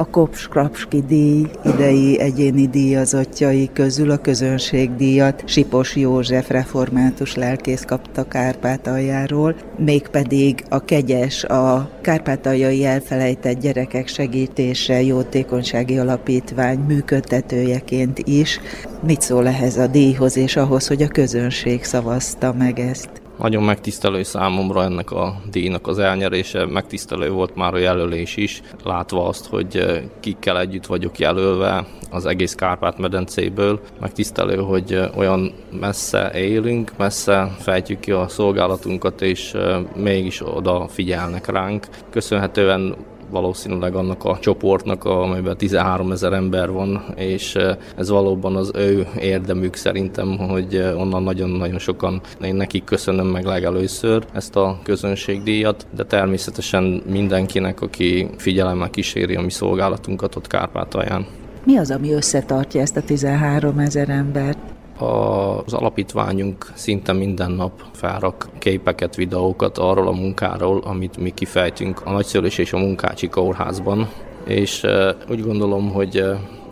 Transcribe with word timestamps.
A 0.00 0.10
Kops 0.10 0.48
Krapski 0.48 1.02
díj 1.06 1.46
idei 1.64 2.18
egyéni 2.18 2.66
díjazottjai 2.68 3.70
közül 3.72 4.10
a 4.10 4.16
közönségdíjat 4.16 5.42
Sipos 5.46 5.96
József 5.96 6.50
református 6.50 7.34
lelkész 7.34 7.84
kapta 7.84 8.28
Kárpátaljáról, 8.28 9.54
mégpedig 9.76 10.64
a 10.68 10.84
kegyes, 10.84 11.44
a 11.44 11.90
kárpátaljai 12.00 12.84
elfelejtett 12.84 13.60
gyerekek 13.60 14.08
segítése 14.08 15.02
jótékonysági 15.02 15.98
alapítvány 15.98 16.78
működtetőjeként 16.78 18.18
is. 18.18 18.60
Mit 19.06 19.20
szól 19.20 19.46
ehhez 19.46 19.76
a 19.76 19.86
díjhoz 19.86 20.36
és 20.36 20.56
ahhoz, 20.56 20.86
hogy 20.86 21.02
a 21.02 21.08
közönség 21.08 21.84
szavazta 21.84 22.54
meg 22.58 22.78
ezt? 22.78 23.19
Nagyon 23.40 23.62
megtisztelő 23.62 24.22
számomra 24.22 24.82
ennek 24.82 25.10
a 25.10 25.40
díjnak 25.50 25.86
az 25.86 25.98
elnyerése, 25.98 26.66
megtisztelő 26.66 27.30
volt 27.30 27.54
már 27.54 27.74
a 27.74 27.78
jelölés 27.78 28.36
is, 28.36 28.62
látva 28.84 29.26
azt, 29.26 29.46
hogy 29.46 29.76
eh, 29.76 30.02
kikkel 30.20 30.60
együtt 30.60 30.86
vagyok 30.86 31.18
jelölve 31.18 31.86
az 32.10 32.26
egész 32.26 32.54
Kárpát-medencéből. 32.54 33.80
Megtisztelő, 34.00 34.56
hogy 34.56 34.92
eh, 34.92 35.16
olyan 35.16 35.52
messze 35.80 36.32
élünk, 36.34 36.92
messze 36.96 37.54
fejtjük 37.58 38.00
ki 38.00 38.10
a 38.10 38.28
szolgálatunkat, 38.28 39.22
és 39.22 39.54
eh, 39.54 39.78
mégis 39.96 40.42
oda 40.46 40.88
figyelnek 40.88 41.46
ránk. 41.46 41.86
Köszönhetően 42.10 42.96
valószínűleg 43.30 43.94
annak 43.94 44.24
a 44.24 44.38
csoportnak, 44.38 45.04
amelyben 45.04 45.56
13 45.56 46.12
ezer 46.12 46.32
ember 46.32 46.70
van, 46.70 47.04
és 47.16 47.56
ez 47.96 48.08
valóban 48.08 48.56
az 48.56 48.70
ő 48.74 49.06
érdemük 49.18 49.74
szerintem, 49.74 50.38
hogy 50.38 50.76
onnan 50.96 51.22
nagyon-nagyon 51.22 51.78
sokan, 51.78 52.20
én 52.42 52.54
nekik 52.54 52.84
köszönöm 52.84 53.26
meg 53.26 53.44
legelőször 53.44 54.24
ezt 54.32 54.56
a 54.56 54.78
közönségdíjat, 54.82 55.86
de 55.96 56.04
természetesen 56.04 57.02
mindenkinek, 57.06 57.80
aki 57.80 58.28
figyelemmel 58.36 58.90
kíséri 58.90 59.34
a 59.34 59.40
mi 59.40 59.50
szolgálatunkat 59.50 60.36
ott 60.36 60.46
Kárpátalján. 60.46 61.26
Mi 61.64 61.76
az, 61.76 61.90
ami 61.90 62.12
összetartja 62.12 62.80
ezt 62.80 62.96
a 62.96 63.02
13 63.02 63.78
ezer 63.78 64.08
embert? 64.08 64.58
Az 65.00 65.72
alapítványunk 65.72 66.72
szinte 66.74 67.12
minden 67.12 67.50
nap 67.50 67.82
felrak 67.92 68.48
képeket, 68.58 69.16
videókat 69.16 69.78
arról 69.78 70.08
a 70.08 70.12
munkáról, 70.12 70.80
amit 70.84 71.16
mi 71.16 71.30
kifejtünk 71.30 72.00
a 72.04 72.10
nagyszülés 72.10 72.58
és 72.58 72.72
a 72.72 72.78
munkácsi 72.78 73.28
kórházban, 73.28 74.08
és 74.46 74.86
úgy 75.30 75.42
gondolom, 75.42 75.90
hogy 75.90 76.24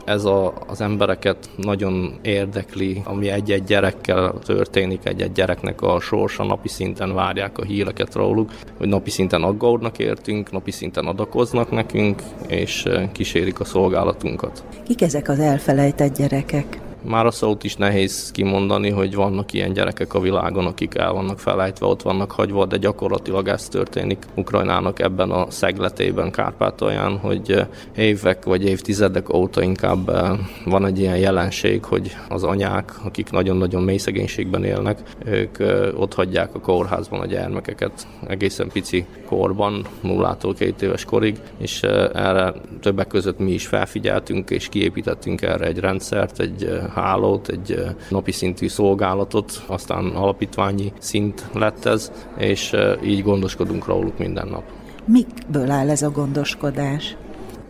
ez 0.09 0.25
a, 0.25 0.53
az 0.67 0.81
embereket 0.81 1.51
nagyon 1.57 2.19
érdekli, 2.23 3.03
ami 3.05 3.29
egy-egy 3.29 3.65
gyerekkel 3.65 4.35
történik, 4.45 5.01
egy-egy 5.05 5.33
gyereknek 5.33 5.83
a 5.83 6.01
sorsa, 6.01 6.45
napi 6.45 6.69
szinten 6.69 7.15
várják 7.15 7.59
a 7.59 7.65
híreket 7.65 8.15
róluk, 8.15 8.51
hogy 8.79 8.89
napi 8.89 9.11
szinten 9.11 9.43
aggódnak 9.43 9.99
értünk, 9.99 10.51
napi 10.51 10.71
szinten 10.71 11.07
adakoznak 11.07 11.71
nekünk, 11.71 12.23
és 12.47 12.85
kísérik 13.13 13.61
a 13.61 13.65
szolgálatunkat. 13.65 14.65
Kik 14.87 15.03
ezek 15.03 15.29
az 15.29 15.39
elfelejtett 15.39 16.17
gyerekek? 16.17 16.88
Már 17.03 17.27
a 17.27 17.31
szót 17.31 17.65
is 17.65 17.77
nehéz 17.77 18.31
kimondani, 18.31 18.91
hogy 18.91 19.15
vannak 19.15 19.53
ilyen 19.53 19.73
gyerekek 19.73 20.15
a 20.15 20.21
világon, 20.21 20.67
akik 20.67 20.95
el 20.95 21.13
vannak 21.13 21.39
felejtve, 21.39 21.87
ott 21.87 22.03
vannak 22.03 22.31
hagyva, 22.31 22.67
de 22.67 22.77
gyakorlatilag 22.77 23.49
ez 23.49 23.69
történik 23.69 24.27
Ukrajnának 24.35 25.01
ebben 25.01 25.31
a 25.31 25.51
szegletében, 25.51 26.31
Kárpátalján, 26.31 27.19
hogy 27.19 27.67
évek 27.97 28.45
vagy 28.45 28.65
évtizedek 28.65 29.35
óta 29.35 29.63
inkább 29.63 30.09
eh, 30.09 30.31
van 30.65 30.87
egy 30.87 30.99
ilyen 30.99 31.17
jelenség, 31.17 31.85
hogy 31.85 32.17
az 32.29 32.45
anyák, 32.45 32.93
akik 33.05 33.31
nagyon-nagyon 33.31 33.83
mély 33.83 33.97
szegénységben 33.97 34.65
élnek, 34.65 34.99
ők 35.25 35.59
eh, 35.59 36.01
ott 36.01 36.15
hagyják 36.15 36.55
a 36.55 36.61
kórházban 36.61 37.21
a 37.21 37.27
gyermekeket. 37.27 38.07
Egészen 38.27 38.69
pici 38.73 39.07
korban, 39.27 39.87
nullától 40.01 40.55
két 40.55 40.83
éves 40.83 41.05
korig, 41.05 41.41
és 41.59 41.83
eh, 41.83 42.09
erre 42.15 42.55
többek 42.81 43.07
között 43.07 43.39
mi 43.39 43.51
is 43.51 43.67
felfigyeltünk, 43.67 44.51
és 44.51 44.69
kiépítettünk 44.69 45.43
erre 45.43 45.67
egy 45.67 45.79
rendszert, 45.79 46.41
egy 46.41 46.79
hálót, 46.95 47.49
egy 47.49 47.85
napi 48.11 48.33
szintű 48.33 48.69
szolgálatot, 48.69 49.63
aztán 49.67 50.05
alapítványi 50.07 50.93
szint 50.99 51.45
lett 51.53 51.85
ez, 51.85 52.13
és 52.39 52.77
így 53.05 53.23
gondoskodunk 53.23 53.87
róluk 53.87 54.19
minden 54.19 54.49
nap. 54.49 54.63
Mikből 55.05 55.71
áll 55.71 55.91
ez 55.91 56.03
a 56.03 56.11
gondoskodás? 56.11 57.17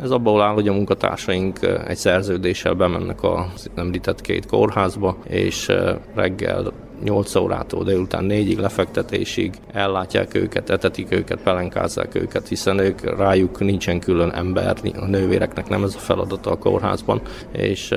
Ez 0.03 0.11
abból 0.11 0.43
áll, 0.43 0.55
hogy 0.55 0.69
a 0.69 0.73
munkatársaink 0.73 1.59
egy 1.87 1.97
szerződéssel 1.97 2.75
bemennek 2.75 3.23
a 3.23 3.47
említett 3.75 4.21
két 4.21 4.47
kórházba, 4.47 5.17
és 5.29 5.73
reggel 6.15 6.73
8 7.05 7.35
órától 7.35 7.85
délután 7.85 8.27
4-ig 8.29 8.59
lefektetésig 8.59 9.55
ellátják 9.73 10.35
őket, 10.35 10.71
etetik 10.71 11.13
őket, 11.13 11.43
pelenkázzák 11.43 12.15
őket, 12.15 12.49
hiszen 12.49 12.79
ők 12.79 13.17
rájuk 13.17 13.61
nincsen 13.61 14.01
külön 14.01 14.31
ember, 14.31 14.77
a 14.97 15.07
nővéreknek 15.07 15.69
nem 15.69 15.85
ez 15.85 15.95
a 15.95 15.99
feladata 15.99 16.51
a 16.51 16.59
kórházban, 16.59 17.21
és 17.53 17.95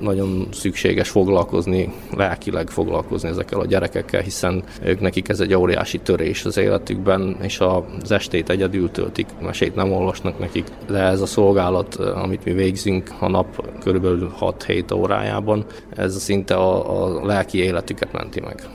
nagyon 0.00 0.48
szükséges 0.52 1.08
foglalkozni, 1.08 1.92
lelkileg 2.16 2.70
foglalkozni 2.70 3.28
ezekkel 3.28 3.60
a 3.60 3.66
gyerekekkel, 3.66 4.20
hiszen 4.20 4.62
ők 4.82 5.00
nekik 5.00 5.28
ez 5.28 5.40
egy 5.40 5.54
óriási 5.54 5.98
törés 5.98 6.44
az 6.44 6.56
életükben, 6.56 7.36
és 7.42 7.60
az 7.60 8.10
estét 8.10 8.50
egyedül 8.50 8.90
töltik, 8.90 9.26
mesét 9.40 9.74
nem 9.74 9.92
olvasnak 9.92 10.38
nekik, 10.38 10.66
de 10.86 10.98
ez 10.98 11.20
a 11.20 11.26
szolgálat, 11.26 11.94
amit 11.94 12.44
mi 12.44 12.52
végzünk 12.52 13.10
a 13.18 13.28
nap 13.28 13.66
körülbelül 13.82 14.32
6-7 14.40 14.94
órájában, 14.94 15.64
ez 15.96 16.22
szinte 16.22 16.54
a, 16.54 17.04
a 17.04 17.26
lelki 17.26 17.58
életüket 17.58 18.12
ment 18.12 18.27
menti 18.28 18.40
meg. 18.40 18.70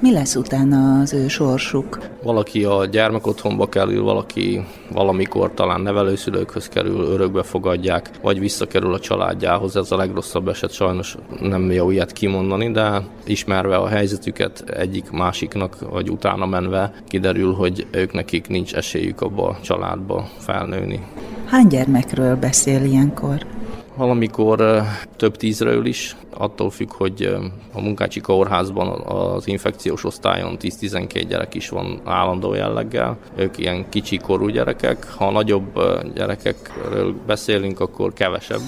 Mi 0.00 0.12
lesz 0.12 0.36
utána 0.36 1.00
az 1.00 1.12
ő 1.12 1.28
sorsuk? 1.28 1.98
Valaki 2.22 2.64
a 2.64 2.84
gyermekotthonba 2.84 3.68
kerül, 3.68 4.02
valaki 4.02 4.66
valamikor 4.92 5.54
talán 5.54 5.80
nevelőszülőkhöz 5.80 6.68
kerül, 6.68 7.00
örökbe 7.00 7.42
fogadják, 7.42 8.10
vagy 8.22 8.38
visszakerül 8.38 8.94
a 8.94 8.98
családjához. 8.98 9.76
Ez 9.76 9.92
a 9.92 9.96
legrosszabb 9.96 10.48
eset, 10.48 10.72
sajnos 10.72 11.16
nem 11.40 11.70
jó 11.70 11.90
ilyet 11.90 12.12
kimondani, 12.12 12.70
de 12.70 13.02
ismerve 13.24 13.76
a 13.76 13.88
helyzetüket 13.88 14.60
egyik 14.60 15.10
másiknak, 15.10 15.90
vagy 15.90 16.10
utána 16.10 16.46
menve 16.46 16.92
kiderül, 17.08 17.52
hogy 17.52 17.86
ők 17.90 18.12
nekik 18.12 18.48
nincs 18.48 18.74
esélyük 18.74 19.20
abba 19.20 19.48
a 19.48 19.58
családba 19.62 20.28
felnőni. 20.38 21.06
Hány 21.44 21.66
gyermekről 21.66 22.36
beszél 22.36 22.84
ilyenkor? 22.84 23.53
Valamikor 23.96 24.82
több 25.16 25.36
tízről 25.36 25.86
is, 25.86 26.16
attól 26.30 26.70
függ, 26.70 26.92
hogy 26.92 27.36
a 27.72 27.80
munkácsi 27.80 28.20
kórházban 28.20 29.00
az 29.00 29.48
infekciós 29.48 30.04
osztályon 30.04 30.56
10-12 30.60 31.24
gyerek 31.28 31.54
is 31.54 31.68
van 31.68 32.00
állandó 32.04 32.54
jelleggel. 32.54 33.16
Ők 33.36 33.58
ilyen 33.58 33.88
kicsi 33.88 34.16
korú 34.16 34.48
gyerekek. 34.48 35.10
Ha 35.10 35.30
nagyobb 35.30 35.80
gyerekekről 36.14 37.14
beszélünk, 37.26 37.80
akkor 37.80 38.12
kevesebb 38.12 38.60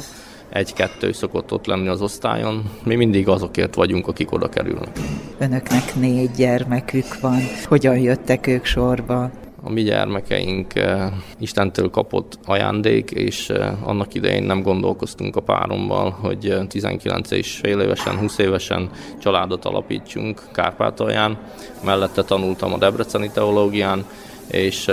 egy-kettő 0.49 1.13
szokott 1.13 1.53
ott 1.53 1.67
lenni 1.67 1.89
az 1.89 2.03
osztályon. 2.03 2.71
Mi 2.85 2.95
mindig 2.95 3.29
azokért 3.29 3.75
vagyunk, 3.75 4.09
akik 4.09 4.33
oda 4.33 4.49
kerülnek. 4.49 4.99
Önöknek 5.39 5.95
négy 5.95 6.31
gyermekük 6.31 7.21
van. 7.21 7.39
Hogyan 7.69 7.99
jöttek 7.99 8.47
ők 8.47 8.65
sorba? 8.65 9.31
A 9.67 9.71
mi 9.71 9.83
gyermekeink 9.83 10.75
eh, 10.75 11.13
Istentől 11.39 11.91
kapott 11.91 12.39
ajándék, 12.45 13.11
és 13.11 13.51
eh, 13.51 13.89
annak 13.89 14.15
idején 14.15 14.43
nem 14.43 14.63
gondolkoztunk 14.63 15.37
a 15.37 15.41
párommal, 15.41 16.11
hogy 16.11 16.57
19 16.69 17.31
eh, 17.31 17.39
és 17.39 17.57
fél 17.57 17.81
évesen, 17.81 18.19
20 18.19 18.39
évesen 18.39 18.91
családot 19.19 19.65
alapítsunk 19.65 20.43
Kárpátalján. 20.53 21.39
Mellette 21.85 22.23
tanultam 22.23 22.73
a 22.73 22.79
Debreceni 22.79 23.31
teológián, 23.31 24.05
és 24.51 24.91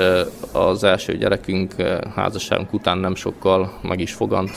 az 0.51 0.83
első 0.83 1.17
gyerekünk 1.17 1.75
házasságunk 2.15 2.73
után 2.73 2.97
nem 2.97 3.15
sokkal 3.15 3.79
meg 3.81 3.99
is 3.99 4.13
fogant, 4.13 4.51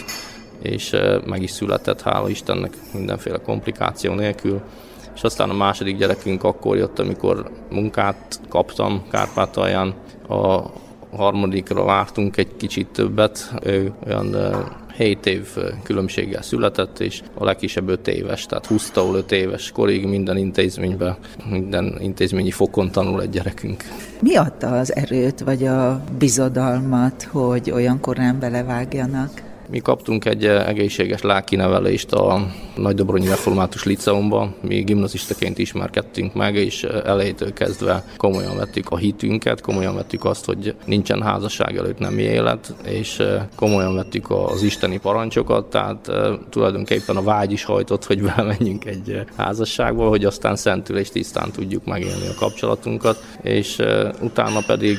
és 0.63 0.97
meg 1.27 1.43
is 1.43 1.51
született, 1.51 2.03
hála 2.03 2.29
Istennek 2.29 2.73
mindenféle 2.93 3.39
komplikáció 3.39 4.15
nélkül 4.15 4.61
és 5.17 5.23
aztán 5.23 5.51
a 5.51 5.55
második 5.55 5.97
gyerekünk 5.97 6.45
akkor 6.45 6.77
jött, 6.77 6.99
amikor 6.99 7.51
munkát 7.71 8.41
kaptam 8.49 9.03
Kárpátalján, 9.11 9.95
a 10.29 10.63
harmadikra 11.17 11.85
vártunk 11.85 12.37
egy 12.37 12.57
kicsit 12.57 12.87
többet, 12.87 13.55
ő 13.63 13.93
olyan 14.07 14.37
7 14.97 15.27
év 15.27 15.49
különbséggel 15.83 16.43
született, 16.43 17.01
és 17.01 17.23
a 17.35 17.45
legkisebb 17.45 17.89
5 17.89 18.09
éves, 18.09 18.47
tehát 18.47 18.67
20-tól 18.69 19.15
5 19.15 19.33
éves 19.33 19.71
korig 19.71 20.07
minden 20.07 20.37
intézményben, 20.37 21.17
minden 21.51 21.97
intézményi 22.01 22.51
fokon 22.51 22.91
tanul 22.91 23.23
egy 23.23 23.31
gyerekünk. 23.31 23.85
Mi 24.21 24.37
adta 24.37 24.79
az 24.79 24.95
erőt, 24.95 25.41
vagy 25.41 25.65
a 25.65 26.01
bizodalmat, 26.19 27.23
hogy 27.23 27.71
olyan 27.71 28.01
korán 28.01 28.39
belevágjanak? 28.39 29.46
Mi 29.69 29.79
kaptunk 29.79 30.25
egy 30.25 30.47
egészséges 30.47 31.23
lelkinevelést 31.23 32.13
a 32.13 32.47
Nagydobronyi 32.77 33.29
Református 33.29 33.85
Liceumban. 33.85 34.55
Mi 34.61 34.83
gimnazistaként 34.83 35.59
ismerkedtünk 35.59 36.35
meg, 36.35 36.55
és 36.55 36.83
elejétől 36.83 37.53
kezdve 37.53 38.05
komolyan 38.17 38.57
vettük 38.57 38.91
a 38.91 38.97
hitünket, 38.97 39.61
komolyan 39.61 39.95
vettük 39.95 40.25
azt, 40.25 40.45
hogy 40.45 40.75
nincsen 40.85 41.23
házasság 41.23 41.77
előtt 41.77 41.99
nem 41.99 42.19
élet, 42.19 42.75
és 42.85 43.23
komolyan 43.55 43.95
vettük 43.95 44.31
az 44.31 44.63
isteni 44.63 44.99
parancsokat, 44.99 45.71
tehát 45.71 46.11
tulajdonképpen 46.51 47.17
a 47.17 47.23
vágy 47.23 47.53
is 47.53 47.65
hajtott, 47.65 48.05
hogy 48.05 48.23
belemenjünk 48.37 48.85
egy 48.85 49.25
házasságba, 49.37 50.09
hogy 50.09 50.25
aztán 50.25 50.57
szentül 50.57 50.99
és 50.99 51.11
tisztán 51.11 51.51
tudjuk 51.51 51.85
megélni 51.85 52.27
a 52.27 52.35
kapcsolatunkat, 52.39 53.25
és 53.43 53.83
utána 54.21 54.61
pedig 54.67 54.99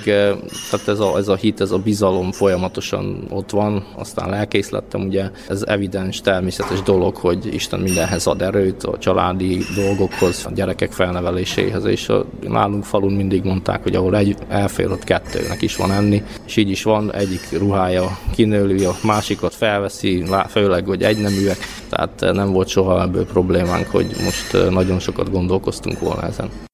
tehát 0.69 0.88
ez 0.88 1.00
a, 1.00 1.18
ez 1.18 1.28
a 1.28 1.36
hit, 1.36 1.62
ez 1.62 1.72
a 1.72 1.78
bizalom 1.78 2.31
folyamatosan 2.31 3.25
ott 3.30 3.50
van, 3.50 3.86
aztán 3.96 4.34
lelkészlettem, 4.57 5.01
ugye 5.01 5.30
ez 5.48 5.63
evidens, 5.65 6.21
természetes 6.21 6.81
dolog, 6.81 7.15
hogy 7.15 7.54
Isten 7.54 7.80
mindenhez 7.80 8.27
ad 8.27 8.42
erőt, 8.42 8.83
a 8.83 8.98
családi 8.98 9.63
dolgokhoz, 9.75 10.45
a 10.45 10.51
gyerekek 10.56 10.92
felneveléséhez, 10.92 11.86
és 11.86 12.09
a, 12.09 12.25
nálunk 12.42 12.83
falun 12.83 13.13
mindig 13.13 13.44
mondták, 13.44 13.83
hogy 13.83 13.95
ahol 13.95 14.18
egy 14.18 14.36
elfér, 14.48 14.92
ott 14.92 15.04
kettőnek 15.04 15.62
is 15.62 15.75
van 15.75 15.92
enni, 15.92 16.24
és 16.45 16.56
így 16.56 16.69
is 16.69 16.83
van, 16.83 17.13
egyik 17.13 17.42
ruhája 17.51 18.18
kinőli, 18.36 18.86
a 18.86 18.95
másikat 19.04 19.54
felveszi, 19.54 20.25
főleg, 20.48 20.86
hogy 20.86 21.04
egyneműek, 21.04 21.57
tehát 21.89 22.33
nem 22.33 22.51
volt 22.51 22.68
soha 22.68 23.01
ebből 23.01 23.25
problémánk, 23.25 23.88
hogy 23.88 24.07
most 24.24 24.69
nagyon 24.69 25.00
sokat 25.00 25.31
gondolkoztunk 25.31 26.00
volna 26.00 26.24
ezen. 26.24 26.67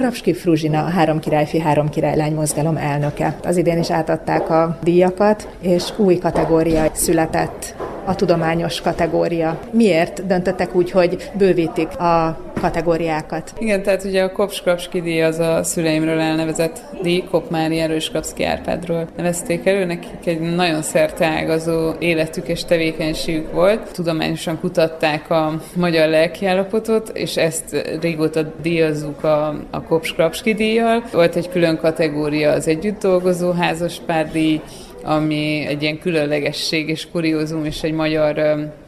Krapski 0.00 0.32
Fruzsina, 0.32 0.84
a 0.84 0.88
Három 0.88 1.20
királyfi, 1.20 1.58
Három 1.58 1.88
királylány 1.88 2.34
mozgalom 2.34 2.76
elnöke. 2.76 3.36
Az 3.44 3.56
idén 3.56 3.78
is 3.78 3.90
átadták 3.90 4.50
a 4.50 4.78
díjakat, 4.82 5.48
és 5.60 5.84
új 5.96 6.18
kategória 6.18 6.90
született 6.92 7.74
a 8.04 8.14
tudományos 8.14 8.80
kategória. 8.80 9.60
Miért 9.70 10.26
döntöttek 10.26 10.74
úgy, 10.74 10.90
hogy 10.90 11.30
bővítik 11.34 11.98
a 11.98 12.38
kategóriákat? 12.60 13.52
Igen, 13.58 13.82
tehát 13.82 14.04
ugye 14.04 14.22
a 14.22 14.32
Kopskrapski 14.32 15.00
díj 15.00 15.22
az 15.22 15.38
a 15.38 15.62
szüleimről 15.62 16.20
elnevezett 16.20 16.80
díj, 17.02 17.24
Kopmári 17.30 17.78
Erőskrapszki 17.78 18.44
Árpádról 18.44 19.08
nevezték 19.16 19.66
elő. 19.66 19.84
Nekik 19.84 20.26
egy 20.26 20.40
nagyon 20.40 20.82
szerteágazó 20.82 21.92
életük 21.98 22.48
és 22.48 22.64
tevékenységük 22.64 23.52
volt. 23.52 23.92
Tudományosan 23.92 24.60
kutatták 24.60 25.30
a 25.30 25.60
magyar 25.76 26.08
lelkiállapotot, 26.08 27.08
és 27.08 27.36
ezt 27.36 27.96
régóta 28.00 28.42
díjazzuk 28.62 29.24
a, 29.24 29.48
a 29.70 29.82
Kopskrapski 29.82 30.54
díjjal. 30.54 31.04
Volt 31.12 31.36
egy 31.36 31.48
külön 31.48 31.76
kategória 31.76 32.50
az 32.50 32.68
együtt 32.68 33.00
dolgozó 33.00 33.50
házaspárdíj, 33.50 34.60
ami 35.04 35.64
egy 35.68 35.82
ilyen 35.82 35.98
különlegesség 35.98 36.88
és 36.88 37.10
kuriózum, 37.12 37.64
és 37.64 37.82
egy 37.82 37.92
magyar 37.92 38.34